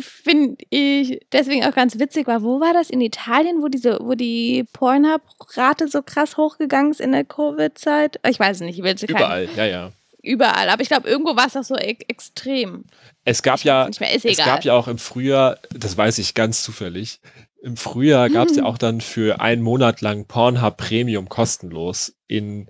finde 0.00 0.56
ich 0.70 1.20
deswegen 1.32 1.64
auch 1.64 1.74
ganz 1.74 1.98
witzig 1.98 2.26
war, 2.26 2.42
wo 2.42 2.60
war 2.60 2.72
das? 2.72 2.90
In 2.90 3.00
Italien, 3.00 3.62
wo 3.62 3.68
diese, 3.68 3.98
wo 4.00 4.14
die 4.14 4.64
Pornhub-Rate 4.72 5.88
so 5.88 6.02
krass 6.02 6.36
hochgegangen 6.36 6.92
ist 6.92 7.00
in 7.00 7.12
der 7.12 7.24
Covid-Zeit? 7.24 8.20
Ich 8.28 8.38
weiß 8.38 8.56
es 8.58 8.60
nicht, 8.62 8.78
ich 8.78 8.84
will 8.84 8.94
kein- 8.94 9.08
Überall, 9.08 9.48
ja, 9.56 9.64
ja. 9.64 9.92
Überall, 10.22 10.68
aber 10.68 10.82
ich 10.82 10.88
glaube, 10.88 11.08
irgendwo 11.08 11.36
war 11.36 11.46
es 11.46 11.56
auch 11.56 11.62
so 11.64 11.76
e 11.76 11.96
extrem. 12.08 12.84
Es 13.24 13.42
gab 13.42 13.58
Ich 13.58 13.64
ja, 13.64 13.88
es 13.88 14.36
gab 14.38 14.64
ja 14.64 14.74
auch 14.74 14.88
im 14.88 14.98
Frühjahr, 14.98 15.58
das 15.70 15.96
weiß 15.96 16.18
ich 16.18 16.34
ganz 16.34 16.62
zufällig, 16.62 17.20
im 17.62 17.76
Frühjahr 17.76 18.28
gab 18.28 18.46
es 18.48 18.52
Mhm. 18.54 18.58
ja 18.58 18.64
auch 18.64 18.78
dann 18.78 19.00
für 19.00 19.40
einen 19.40 19.62
Monat 19.62 20.00
lang 20.00 20.26
Pornhub 20.26 20.76
Premium 20.76 21.28
kostenlos 21.28 22.14
in 22.26 22.68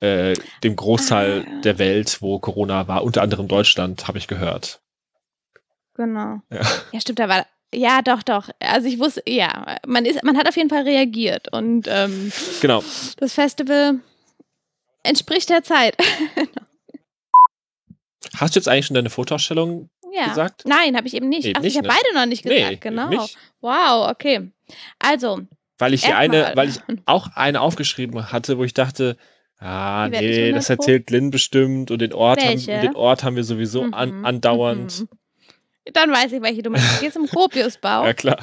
äh, 0.00 0.34
dem 0.62 0.76
Großteil 0.76 1.44
Ah. 1.46 1.60
der 1.62 1.78
Welt, 1.78 2.18
wo 2.22 2.38
Corona 2.38 2.86
war, 2.88 3.02
unter 3.04 3.22
anderem 3.22 3.48
Deutschland, 3.48 4.06
habe 4.08 4.18
ich 4.18 4.28
gehört. 4.28 4.80
Genau. 5.94 6.40
Ja. 6.50 6.60
Ja, 6.92 7.00
stimmt, 7.00 7.18
da 7.18 7.28
war. 7.28 7.46
Ja, 7.74 8.00
doch, 8.02 8.22
doch. 8.22 8.48
Also 8.60 8.86
ich 8.88 8.98
wusste, 8.98 9.22
ja, 9.26 9.76
man 9.86 10.04
ist, 10.06 10.22
man 10.22 10.38
hat 10.38 10.48
auf 10.48 10.56
jeden 10.56 10.70
Fall 10.70 10.82
reagiert 10.84 11.52
und 11.52 11.86
ähm, 11.88 12.32
Genau. 12.60 12.82
das 13.18 13.32
Festival 13.34 14.00
entspricht 15.02 15.50
der 15.50 15.62
Zeit. 15.62 15.96
Hast 18.36 18.54
du 18.54 18.58
jetzt 18.60 18.68
eigentlich 18.68 18.86
schon 18.86 18.94
deine 18.94 19.10
Fotoausstellung 19.10 19.90
ja. 20.12 20.28
gesagt? 20.28 20.64
Nein, 20.66 20.96
habe 20.96 21.06
ich 21.08 21.14
eben 21.14 21.28
nicht. 21.28 21.44
Eben 21.46 21.56
Ach, 21.58 21.62
nicht, 21.62 21.72
ich 21.72 21.78
habe 21.78 21.88
ne? 21.88 21.94
beide 21.94 22.14
noch 22.18 22.26
nicht 22.26 22.42
gesagt, 22.42 22.70
Nee, 22.70 22.76
genau. 22.76 23.10
Wow, 23.60 24.10
okay. 24.10 24.50
Also, 24.98 25.40
Weil 25.78 25.94
ich 25.94 26.04
hier 26.04 26.14
Erstmal. 26.14 26.44
eine, 26.44 26.56
weil 26.56 26.68
ich 26.68 26.80
auch 27.06 27.28
eine 27.34 27.60
aufgeschrieben 27.60 28.30
hatte, 28.32 28.58
wo 28.58 28.64
ich 28.64 28.74
dachte, 28.74 29.16
ah, 29.58 30.08
nee, 30.10 30.44
100 30.46 30.56
das 30.56 30.70
erzählt 30.70 31.10
Lynn 31.10 31.30
bestimmt 31.30 31.90
und 31.90 32.00
den 32.00 32.12
Ort, 32.12 32.44
haben, 32.44 32.64
den 32.64 32.94
Ort 32.96 33.24
haben 33.24 33.36
wir 33.36 33.44
sowieso 33.44 33.82
an, 33.82 34.18
Mhm, 34.20 34.24
andauernd. 34.24 35.00
mhm. 35.00 35.08
Dann 35.92 36.10
weiß 36.10 36.32
ich, 36.32 36.42
welche 36.42 36.62
du 36.62 36.70
meinst. 36.70 37.00
Geht 37.00 37.12
zum 37.12 37.26
Gropiusbau. 37.26 38.04
Ja, 38.08 38.14
klar. 38.14 38.38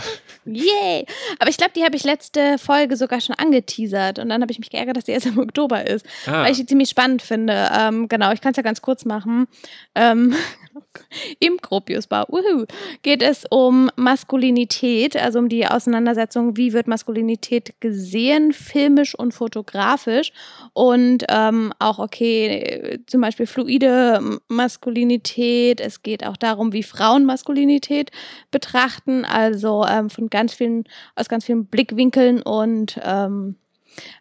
Yay! 0.45 1.05
Aber 1.39 1.49
ich 1.49 1.57
glaube, 1.57 1.71
die 1.75 1.83
habe 1.83 1.95
ich 1.95 2.03
letzte 2.03 2.57
Folge 2.59 2.97
sogar 2.97 3.19
schon 3.19 3.35
angeteasert 3.35 4.19
und 4.19 4.29
dann 4.29 4.41
habe 4.41 4.51
ich 4.51 4.59
mich 4.59 4.69
geärgert, 4.69 4.95
dass 4.97 5.05
die 5.05 5.11
erst 5.11 5.25
im 5.25 5.39
Oktober 5.39 5.87
ist, 5.87 6.05
Ah, 6.27 6.43
weil 6.43 6.51
ich 6.51 6.57
die 6.57 6.65
ziemlich 6.65 6.89
spannend 6.89 7.21
finde. 7.23 7.69
Ähm, 7.75 8.07
genau, 8.07 8.31
ich 8.31 8.41
kann 8.41 8.51
es 8.51 8.57
ja 8.57 8.63
ganz 8.63 8.81
kurz 8.81 9.05
machen. 9.05 9.47
Ähm, 9.95 10.35
Im 11.39 11.57
Gropiusbau 11.57 12.25
uhu, 12.29 12.65
geht 13.01 13.21
es 13.21 13.45
um 13.49 13.89
Maskulinität, 13.95 15.15
also 15.15 15.39
um 15.39 15.47
die 15.49 15.65
Auseinandersetzung, 15.65 16.57
wie 16.57 16.73
wird 16.73 16.87
Maskulinität 16.87 17.75
gesehen, 17.79 18.51
filmisch 18.51 19.15
und 19.15 19.33
fotografisch 19.33 20.33
und 20.73 21.23
ähm, 21.29 21.73
auch, 21.79 21.99
okay, 21.99 22.99
zum 23.07 23.21
Beispiel 23.21 23.47
fluide 23.47 24.39
Maskulinität. 24.49 25.79
Es 25.79 26.03
geht 26.03 26.25
auch 26.25 26.37
darum, 26.37 26.73
wie 26.73 26.83
Frauen 26.83 27.25
Maskulinität 27.35 28.11
betrachten, 28.49 29.25
also 29.25 29.85
ähm, 29.85 30.09
von 30.09 30.29
ganz 30.29 30.53
vielen, 30.53 30.85
aus 31.15 31.27
ganz 31.27 31.45
vielen 31.45 31.65
Blickwinkeln 31.65 32.41
und 32.41 32.97
ähm, 33.03 33.57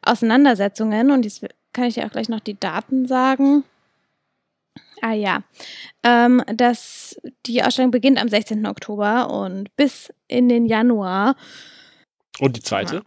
Auseinandersetzungen. 0.02 1.12
Und 1.12 1.24
jetzt 1.24 1.46
kann 1.72 1.84
ich 1.84 1.94
dir 1.94 2.06
auch 2.06 2.10
gleich 2.10 2.28
noch 2.28 2.40
die 2.40 2.58
Daten 2.58 3.06
sagen. 3.06 3.62
Ah 5.00 5.12
ja, 5.12 5.42
ähm, 6.02 6.42
das, 6.46 7.20
die 7.46 7.62
Ausstellung 7.62 7.90
beginnt 7.90 8.20
am 8.20 8.28
16. 8.28 8.66
Oktober 8.66 9.30
und 9.30 9.74
bis 9.76 10.12
in 10.28 10.48
den 10.48 10.66
Januar. 10.66 11.36
Und 12.40 12.56
die 12.56 12.62
zweite? 12.62 13.02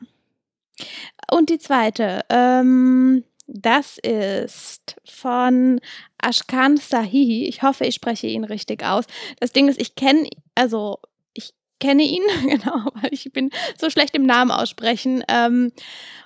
Und 1.32 1.50
die 1.50 1.58
zweite, 1.58 2.22
ähm, 2.30 3.24
das 3.48 3.98
ist 3.98 4.98
von 5.06 5.80
Ashkan 6.22 6.78
Sahihi. 6.78 7.48
Ich 7.48 7.64
hoffe, 7.64 7.86
ich 7.86 7.96
spreche 7.96 8.28
ihn 8.28 8.44
richtig 8.44 8.84
aus. 8.84 9.06
Das 9.40 9.52
Ding 9.52 9.68
ist, 9.68 9.80
ich 9.80 9.96
kenne, 9.96 10.30
also 10.56 11.00
ich 11.34 11.54
kenne 11.80 12.04
ihn, 12.04 12.24
genau, 12.48 12.90
weil 12.96 13.14
ich 13.14 13.32
bin 13.32 13.50
so 13.80 13.90
schlecht 13.90 14.16
im 14.16 14.24
Namen 14.26 14.52
aussprechen. 14.52 15.24
Ähm, 15.30 15.72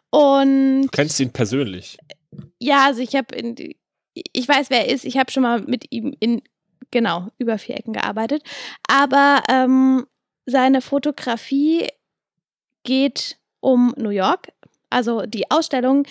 und 0.10 0.84
Du 0.84 0.90
kennst 0.92 1.20
ihn 1.20 1.32
persönlich. 1.32 1.98
ja, 2.60 2.86
also 2.86 3.02
ich 3.02 3.16
habe 3.16 3.36
in 3.36 3.56
ich 4.34 4.48
weiß, 4.48 4.70
wer 4.70 4.88
er 4.88 4.94
ist. 4.94 5.06
Ich 5.06 5.18
habe 5.18 5.32
schon 5.32 5.44
mal 5.44 5.62
mit 5.62 5.86
ihm 5.90 6.14
in 6.20 6.42
genau 6.92 7.28
über 7.38 7.58
vier 7.58 7.78
Ecken 7.78 7.94
gearbeitet. 7.94 8.44
Aber 8.88 9.42
ähm, 9.48 10.06
seine 10.46 10.82
Fotografie 10.82 11.88
geht 12.84 13.38
um 13.62 13.94
New 13.96 14.10
York. 14.10 14.50
Also 14.92 15.24
die 15.26 15.50
Ausstellung 15.50 16.06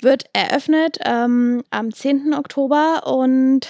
wird 0.00 0.24
eröffnet 0.32 0.98
ähm, 1.04 1.62
am 1.70 1.92
10. 1.92 2.34
Oktober 2.34 3.06
und 3.06 3.68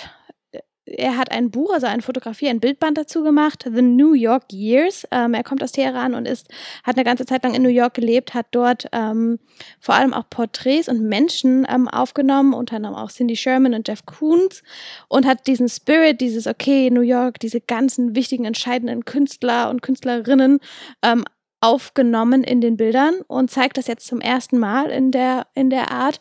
er 0.84 1.16
hat 1.16 1.30
ein 1.30 1.50
Buch, 1.50 1.72
also 1.72 1.86
eine 1.86 2.02
Fotografie, 2.02 2.48
ein 2.48 2.58
Bildband 2.60 2.98
dazu 2.98 3.22
gemacht, 3.22 3.64
The 3.72 3.82
New 3.82 4.14
York 4.14 4.52
Years. 4.52 5.06
Ähm, 5.12 5.32
er 5.34 5.44
kommt 5.44 5.62
aus 5.62 5.72
Teheran 5.72 6.14
und 6.14 6.26
ist, 6.26 6.48
hat 6.82 6.96
eine 6.96 7.04
ganze 7.04 7.24
Zeit 7.24 7.44
lang 7.44 7.54
in 7.54 7.62
New 7.62 7.68
York 7.68 7.94
gelebt, 7.94 8.34
hat 8.34 8.46
dort 8.50 8.86
ähm, 8.92 9.38
vor 9.78 9.94
allem 9.94 10.12
auch 10.12 10.28
Porträts 10.28 10.88
und 10.88 11.02
Menschen 11.02 11.66
ähm, 11.68 11.88
aufgenommen, 11.88 12.52
unter 12.52 12.76
anderem 12.76 12.96
auch 12.96 13.10
Cindy 13.10 13.36
Sherman 13.36 13.74
und 13.74 13.86
Jeff 13.86 14.04
Koons 14.06 14.62
und 15.08 15.24
hat 15.24 15.46
diesen 15.46 15.68
Spirit, 15.68 16.20
dieses, 16.20 16.46
okay, 16.46 16.90
New 16.90 17.02
York, 17.02 17.38
diese 17.38 17.60
ganzen 17.60 18.16
wichtigen, 18.16 18.44
entscheidenden 18.44 19.04
Künstler 19.04 19.70
und 19.70 19.82
Künstlerinnen 19.82 20.58
ähm, 21.02 21.24
aufgenommen 21.62 22.44
in 22.44 22.61
den 22.61 22.77
Bildern 22.77 23.14
und 23.29 23.51
zeigt 23.51 23.79
das 23.79 23.87
jetzt 23.87 24.07
zum 24.07 24.20
ersten 24.20 24.59
Mal 24.59 24.90
in 24.90 25.12
der, 25.12 25.46
in 25.55 25.70
der 25.70 25.90
Art. 25.90 26.20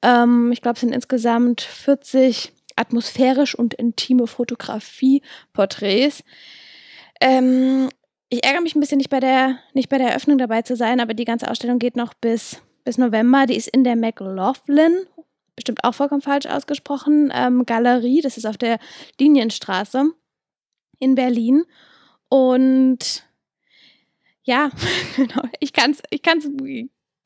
Ähm, 0.00 0.52
ich 0.52 0.62
glaube, 0.62 0.74
es 0.76 0.80
sind 0.80 0.94
insgesamt 0.94 1.60
40 1.60 2.52
atmosphärisch 2.76 3.54
und 3.54 3.74
intime 3.74 4.26
Fotografie-Porträts. 4.26 6.22
Ähm, 7.20 7.88
ich 8.28 8.44
ärgere 8.44 8.60
mich 8.60 8.76
ein 8.76 8.80
bisschen 8.80 8.98
nicht 8.98 9.10
bei 9.10 9.20
der, 9.20 9.58
nicht 9.74 9.88
bei 9.88 9.98
der 9.98 10.08
Eröffnung 10.10 10.38
dabei 10.38 10.62
zu 10.62 10.76
sein, 10.76 11.00
aber 11.00 11.14
die 11.14 11.24
ganze 11.24 11.50
Ausstellung 11.50 11.78
geht 11.78 11.96
noch 11.96 12.14
bis, 12.14 12.62
bis 12.84 12.96
November. 12.96 13.46
Die 13.46 13.56
ist 13.56 13.68
in 13.68 13.82
der 13.82 13.96
McLaughlin, 13.96 14.98
bestimmt 15.56 15.82
auch 15.82 15.94
vollkommen 15.94 16.22
falsch 16.22 16.46
ausgesprochen, 16.46 17.32
ähm, 17.34 17.66
Galerie. 17.66 18.20
Das 18.20 18.36
ist 18.36 18.46
auf 18.46 18.56
der 18.56 18.78
Linienstraße 19.18 20.12
in 21.00 21.14
Berlin. 21.16 21.64
Und 22.28 23.26
ja, 24.46 24.70
genau. 25.16 25.42
Ich 25.60 25.72
kann 25.72 25.90
es 25.90 26.02
ich 26.10 26.22
kann's 26.22 26.48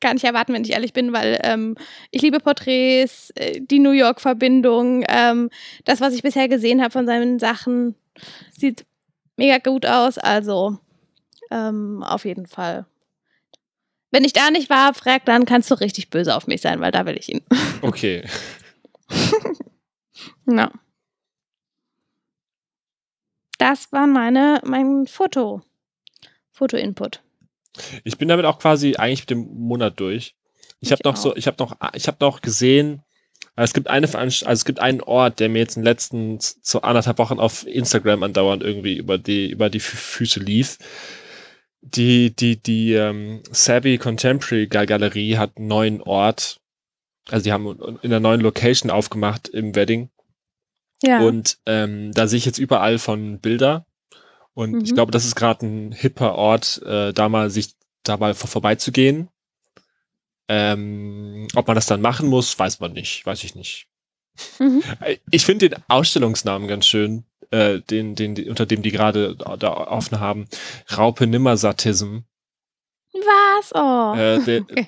gar 0.01 0.13
nicht 0.13 0.23
erwarten, 0.23 0.53
wenn 0.53 0.63
ich 0.63 0.71
ehrlich 0.71 0.93
bin, 0.93 1.13
weil 1.13 1.39
ähm, 1.43 1.75
ich 2.09 2.21
liebe 2.21 2.39
Porträts, 2.39 3.29
äh, 3.35 3.61
die 3.61 3.79
New 3.79 3.91
York-Verbindung, 3.91 5.05
ähm, 5.07 5.49
das, 5.85 6.01
was 6.01 6.13
ich 6.13 6.23
bisher 6.23 6.49
gesehen 6.49 6.81
habe 6.81 6.91
von 6.91 7.05
seinen 7.05 7.39
Sachen, 7.39 7.95
sieht 8.51 8.85
mega 9.37 9.59
gut 9.59 9.85
aus. 9.85 10.17
Also 10.17 10.79
ähm, 11.51 12.03
auf 12.03 12.25
jeden 12.25 12.47
Fall. 12.47 12.85
Wenn 14.09 14.25
ich 14.25 14.33
da 14.33 14.49
nicht 14.51 14.69
war, 14.69 14.93
frag, 14.93 15.23
dann 15.25 15.45
kannst 15.45 15.71
du 15.71 15.75
richtig 15.75 16.09
böse 16.09 16.35
auf 16.35 16.47
mich 16.47 16.61
sein, 16.61 16.81
weil 16.81 16.91
da 16.91 17.05
will 17.05 17.17
ich 17.17 17.29
ihn. 17.29 17.41
Okay. 17.81 18.23
Ja. 20.47 20.71
Das 23.57 23.91
war 23.91 24.05
meine, 24.05 24.59
mein 24.63 25.07
Foto. 25.07 25.61
Foto-Input. 26.61 27.23
Ich 28.03 28.17
bin 28.19 28.27
damit 28.27 28.45
auch 28.45 28.59
quasi 28.59 28.95
eigentlich 28.97 29.21
mit 29.21 29.29
dem 29.31 29.47
Monat 29.55 29.99
durch. 29.99 30.35
Ich 30.79 30.89
Ich 30.89 30.91
habe 30.91 31.01
noch 31.03 31.15
so, 31.15 31.35
ich 31.35 31.47
habe 31.47 31.57
noch, 31.59 31.75
ich 31.95 32.05
habe 32.07 32.17
noch 32.21 32.41
gesehen, 32.41 33.01
äh, 33.55 33.63
es 33.63 33.73
gibt 33.73 33.87
eine 33.87 34.07
Veranst 34.07 34.45
also 34.45 34.59
es 34.61 34.65
gibt 34.65 34.79
einen 34.79 35.01
Ort, 35.01 35.39
der 35.39 35.49
mir 35.49 35.59
jetzt 35.59 35.75
in 35.75 35.81
den 35.81 35.85
letzten 35.87 36.37
so 36.39 36.81
anderthalb 36.81 37.17
Wochen 37.17 37.39
auf 37.39 37.65
Instagram 37.65 38.21
andauernd 38.23 38.61
irgendwie 38.61 38.95
über 38.97 39.17
die 39.17 39.49
über 39.49 39.69
die 39.71 39.81
Fü- 39.81 39.95
Füße 39.95 40.39
lief. 40.39 40.77
Die 41.81 42.35
die 42.35 42.61
die 42.61 42.93
ähm, 42.93 43.41
Savvy 43.51 43.97
Contemporary 43.97 44.67
Gal- 44.67 44.85
Galerie 44.85 45.37
hat 45.37 45.57
einen 45.57 45.67
neuen 45.67 46.01
Ort, 46.03 46.59
also 47.29 47.43
die 47.43 47.51
haben 47.51 47.65
in 48.03 48.11
einer 48.11 48.19
neuen 48.19 48.41
Location 48.41 48.91
aufgemacht 48.91 49.47
im 49.47 49.73
Wedding 49.75 50.11
Ja. 51.01 51.21
und 51.21 51.57
ähm, 51.65 52.11
da 52.13 52.27
sehe 52.27 52.37
ich 52.37 52.45
jetzt 52.45 52.59
überall 52.59 52.99
von 52.99 53.39
Bilder. 53.39 53.85
Und 54.53 54.83
ich 54.83 54.91
Mhm. 54.91 54.95
glaube, 54.95 55.11
das 55.11 55.25
ist 55.25 55.35
gerade 55.35 55.65
ein 55.65 55.91
hipper 55.91 56.35
Ort, 56.35 56.81
äh, 56.85 57.13
da 57.13 57.29
mal 57.29 57.49
sich 57.49 57.73
da 58.03 58.17
mal 58.17 58.33
vor, 58.33 58.49
vorbeizugehen. 58.49 59.29
Ähm, 60.47 61.47
ob 61.55 61.67
man 61.67 61.75
das 61.75 61.85
dann 61.85 62.01
machen 62.01 62.27
muss, 62.27 62.57
weiß 62.59 62.79
man 62.79 62.91
nicht, 62.93 63.25
weiß 63.25 63.43
ich 63.43 63.55
nicht. 63.55 63.87
Mhm. 64.59 64.83
Äh, 64.99 65.17
Ich 65.29 65.45
finde 65.45 65.69
den 65.69 65.79
Ausstellungsnamen 65.87 66.67
ganz 66.67 66.85
schön, 66.87 67.23
äh, 67.51 67.79
den, 67.79 68.15
den, 68.15 68.49
unter 68.49 68.65
dem 68.65 68.81
die 68.81 68.91
gerade 68.91 69.35
da 69.35 69.73
offen 69.87 70.19
haben. 70.19 70.47
Raupe 70.97 71.27
Nimmersatism. 71.27 72.19
Was? 73.13 73.71
Oh. 73.75 74.15
Äh, 74.17 74.39
the, 74.45 74.61
Okay. 74.61 74.87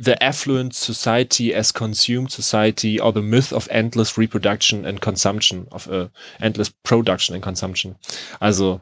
the 0.00 0.20
Affluent 0.20 0.74
Society 0.74 1.54
as 1.54 1.72
Consumed 1.74 2.30
Society 2.30 3.00
or 3.00 3.12
the 3.12 3.20
Myth 3.20 3.52
of 3.52 3.68
Endless 3.68 4.16
Reproduction 4.16 4.84
and 4.86 5.00
Consumption, 5.00 5.66
of 5.70 5.86
uh, 5.88 6.08
Endless 6.40 6.70
Production 6.70 7.34
and 7.34 7.42
Consumption. 7.44 7.96
Also, 8.40 8.80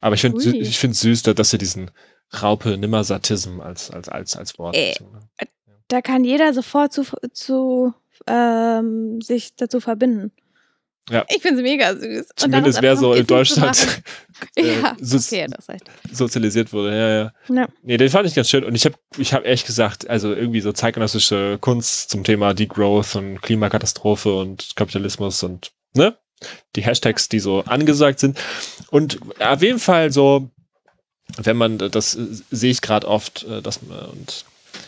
aber 0.00 0.14
ich 0.14 0.20
finde 0.20 0.42
ich 0.58 0.78
finde 0.78 0.96
süß, 0.96 1.22
da- 1.22 1.34
dass 1.34 1.50
sie 1.50 1.58
diesen 1.58 1.90
Raupe 2.42 2.76
Nimmersatism 2.76 3.60
als, 3.60 3.90
als, 3.90 4.08
als, 4.08 4.36
als 4.36 4.58
Wort. 4.58 4.76
Äh, 4.76 4.94
ne? 5.00 5.20
Da 5.88 6.00
kann 6.00 6.24
jeder 6.24 6.52
sofort 6.54 6.92
zu, 6.92 7.04
zu 7.32 7.92
ähm, 8.26 9.20
sich 9.20 9.54
dazu 9.56 9.80
verbinden. 9.80 10.32
Ja. 11.10 11.26
Ich 11.28 11.42
finde 11.42 11.60
es 11.60 11.62
mega 11.62 11.92
süß. 11.94 12.00
Und 12.00 12.08
dann 12.10 12.26
Zumindest 12.52 12.80
wer 12.80 12.96
so 12.96 13.12
in 13.12 13.26
Deutschland 13.26 14.02
äh, 14.56 14.80
ja, 14.80 14.96
so- 14.98 15.18
okay, 15.18 15.46
das 15.54 15.68
heißt. 15.68 15.84
sozialisiert 16.10 16.72
wurde. 16.72 16.90
Ja, 16.96 17.08
ja. 17.24 17.32
Ja. 17.54 17.68
Nee, 17.82 17.98
den 17.98 18.08
fand 18.08 18.26
ich 18.26 18.34
ganz 18.34 18.48
schön. 18.48 18.64
Und 18.64 18.74
ich 18.74 18.86
habe 18.86 18.96
ich 19.18 19.34
hab 19.34 19.44
ehrlich 19.44 19.66
gesagt, 19.66 20.08
also 20.08 20.32
irgendwie 20.32 20.62
so 20.62 20.72
zeitgenössische 20.72 21.58
Kunst 21.60 22.08
zum 22.08 22.24
Thema 22.24 22.54
Degrowth 22.54 23.16
und 23.16 23.42
Klimakatastrophe 23.42 24.34
und 24.34 24.74
Kapitalismus 24.76 25.42
und, 25.42 25.72
ne? 25.94 26.16
Die 26.76 26.82
Hashtags, 26.84 27.28
die 27.28 27.40
so 27.40 27.62
angesagt 27.64 28.20
sind. 28.20 28.38
Und 28.90 29.18
auf 29.40 29.62
jeden 29.62 29.78
Fall 29.78 30.12
so, 30.12 30.48
wenn 31.36 31.56
man, 31.56 31.78
das 31.78 32.14
äh, 32.16 32.26
sehe 32.50 32.70
ich 32.70 32.80
gerade 32.80 33.06
oft, 33.08 33.44
äh, 33.44 33.62
dass 33.62 33.82
man, 33.82 33.98
und 34.10 34.44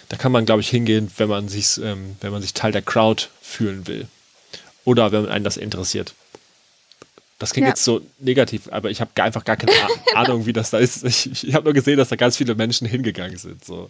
da 0.09 0.16
kann 0.16 0.33
man, 0.33 0.45
glaube 0.47 0.61
ich, 0.61 0.69
hingehen, 0.69 1.11
wenn 1.16 1.29
man 1.29 1.49
sich, 1.49 1.81
ähm, 1.83 2.16
wenn 2.21 2.33
man 2.33 2.42
sich 2.42 2.55
Teil 2.55 2.73
der 2.73 2.83
Crowd 2.83 3.27
fühlen 3.40 3.87
will. 3.87 4.07
Oder 4.85 5.11
wenn 5.12 5.27
einen 5.29 5.45
das 5.45 5.57
interessiert. 5.57 6.14
Das 7.38 7.53
klingt 7.53 7.66
Ja. 7.66 7.71
jetzt 7.73 7.85
so 7.85 8.01
negativ, 8.19 8.69
aber 8.71 8.90
ich 8.90 9.01
habe 9.01 9.11
einfach 9.23 9.45
gar 9.45 9.57
keine 9.57 9.73
A- 9.73 9.88
Ahnung, 10.21 10.47
wie 10.47 10.53
das 10.53 10.71
da 10.71 10.79
ist. 10.79 11.05
Ich, 11.05 11.45
ich 11.45 11.55
habe 11.55 11.64
nur 11.64 11.75
gesehen, 11.75 11.99
dass 11.99 12.09
da 12.09 12.16
ganz 12.16 12.37
viele 12.37 12.55
Menschen 12.55 12.87
hingegangen 12.87 13.37
sind. 13.37 13.64
So. 13.64 13.88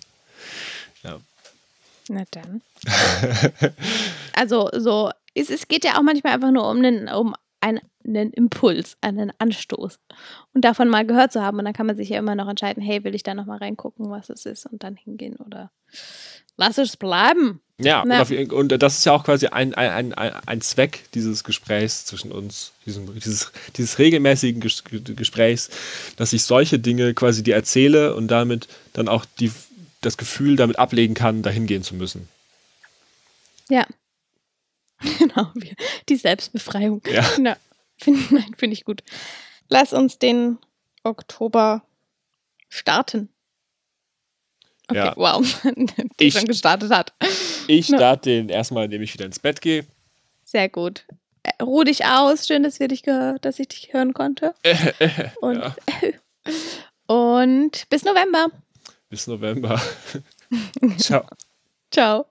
Na 2.09 2.23
dann. 2.31 2.63
also 4.33 4.71
so, 4.77 5.11
es, 5.35 5.51
es 5.51 5.67
geht 5.69 5.85
ja 5.85 5.99
auch 5.99 6.03
manchmal 6.03 6.35
einfach 6.35 6.53
nur 6.53 6.69
um 6.71 6.79
einen, 6.79 7.09
um 7.09 7.35
einen, 7.61 8.33
Impuls, 8.33 8.97
einen 9.01 9.33
Anstoß. 9.39 9.99
Und 10.55 10.65
davon 10.65 10.89
mal 10.89 11.07
gehört 11.07 11.33
zu 11.33 11.43
haben. 11.43 11.59
Und 11.59 11.65
dann 11.65 11.75
kann 11.75 11.87
man 11.87 11.97
sich 11.97 12.09
ja 12.11 12.19
immer 12.19 12.35
noch 12.35 12.49
entscheiden, 12.49 12.83
hey, 12.83 13.03
will 13.05 13.15
ich 13.15 13.23
da 13.23 13.35
nochmal 13.35 13.59
reingucken, 13.59 14.11
was 14.11 14.31
es 14.31 14.47
ist 14.47 14.67
und 14.67 14.83
dann 14.85 14.97
hingehen 14.97 15.37
oder 15.37 15.71
lass 16.57 16.79
es 16.79 16.97
bleiben. 16.97 17.61
Ja, 17.79 18.05
Na. 18.07 18.23
Und 18.23 18.69
das 18.81 18.99
ist 18.99 19.05
ja 19.05 19.13
auch 19.13 19.25
quasi 19.25 19.49
ein, 19.49 19.75
ein, 19.75 20.15
ein, 20.15 20.33
ein 20.47 20.61
Zweck 20.63 21.05
dieses 21.13 21.45
Gesprächs 21.45 22.07
zwischen 22.07 22.33
uns, 22.33 22.73
diesem, 22.87 23.13
dieses, 23.15 23.53
dieses 23.77 23.99
regelmäßigen 23.99 24.63
Ges 24.63 24.83
Gesprächs, 24.85 25.69
dass 26.17 26.33
ich 26.33 26.45
solche 26.45 26.79
Dinge 26.79 27.13
quasi 27.13 27.43
dir 27.43 27.55
erzähle 27.55 28.15
und 28.15 28.29
damit 28.29 28.69
dann 28.95 29.09
auch 29.09 29.27
die, 29.41 29.53
das 30.01 30.17
Gefühl 30.17 30.57
damit 30.57 30.79
ablegen 30.79 31.15
kann, 31.15 31.43
dahin 31.43 31.67
gehen 31.67 31.83
zu 31.83 31.95
müssen. 31.95 32.29
Ja. 33.69 33.87
Genau, 35.19 35.51
wir- 35.55 35.77
die 36.09 36.17
Selbstbefreiung. 36.17 37.03
Ja. 37.11 37.25
Ja, 37.43 37.57
find, 37.99 38.31
nein, 38.33 38.55
finde 38.57 38.75
ich 38.75 38.85
gut. 38.85 39.03
Lass 39.69 39.93
uns 39.93 40.19
den 40.19 40.59
Oktober 41.03 41.83
starten. 42.69 43.29
Okay, 44.89 44.99
Ja. 44.99 45.15
wow, 45.17 45.45
der 45.65 46.05
Ich- 46.27 46.35
schon 46.35 46.45
gestartet 46.47 46.91
hat. 46.93 47.13
Ich 47.67 47.89
Na. 47.89 47.99
starte 47.99 48.31
den 48.31 48.49
erstmal, 48.49 48.85
indem 48.85 49.03
ich 49.03 49.13
wieder 49.15 49.25
ins 49.27 49.39
Bett 49.41 49.61
gehe. 49.61 49.85
Sehr 50.45 50.69
gut. 50.69 51.05
Äh, 51.43 51.61
Ruh 51.63 51.83
dich 51.83 52.05
aus. 52.05 52.47
Schön, 52.47 52.63
dass 52.63 52.79
wir 52.79 52.87
dich 52.89 53.03
gehört, 53.03 53.45
dass 53.45 53.59
ich 53.59 53.67
dich 53.69 53.93
hören 53.93 54.15
konnte. 54.15 54.55
Und, 55.41 55.57
Ja. 55.59 55.77
und 57.07 57.89
bis 57.89 58.05
November. 58.05 58.47
Bis 59.09 59.27
November. 59.27 59.81
Ciao. 60.99 61.25
Ciao. 61.91 62.27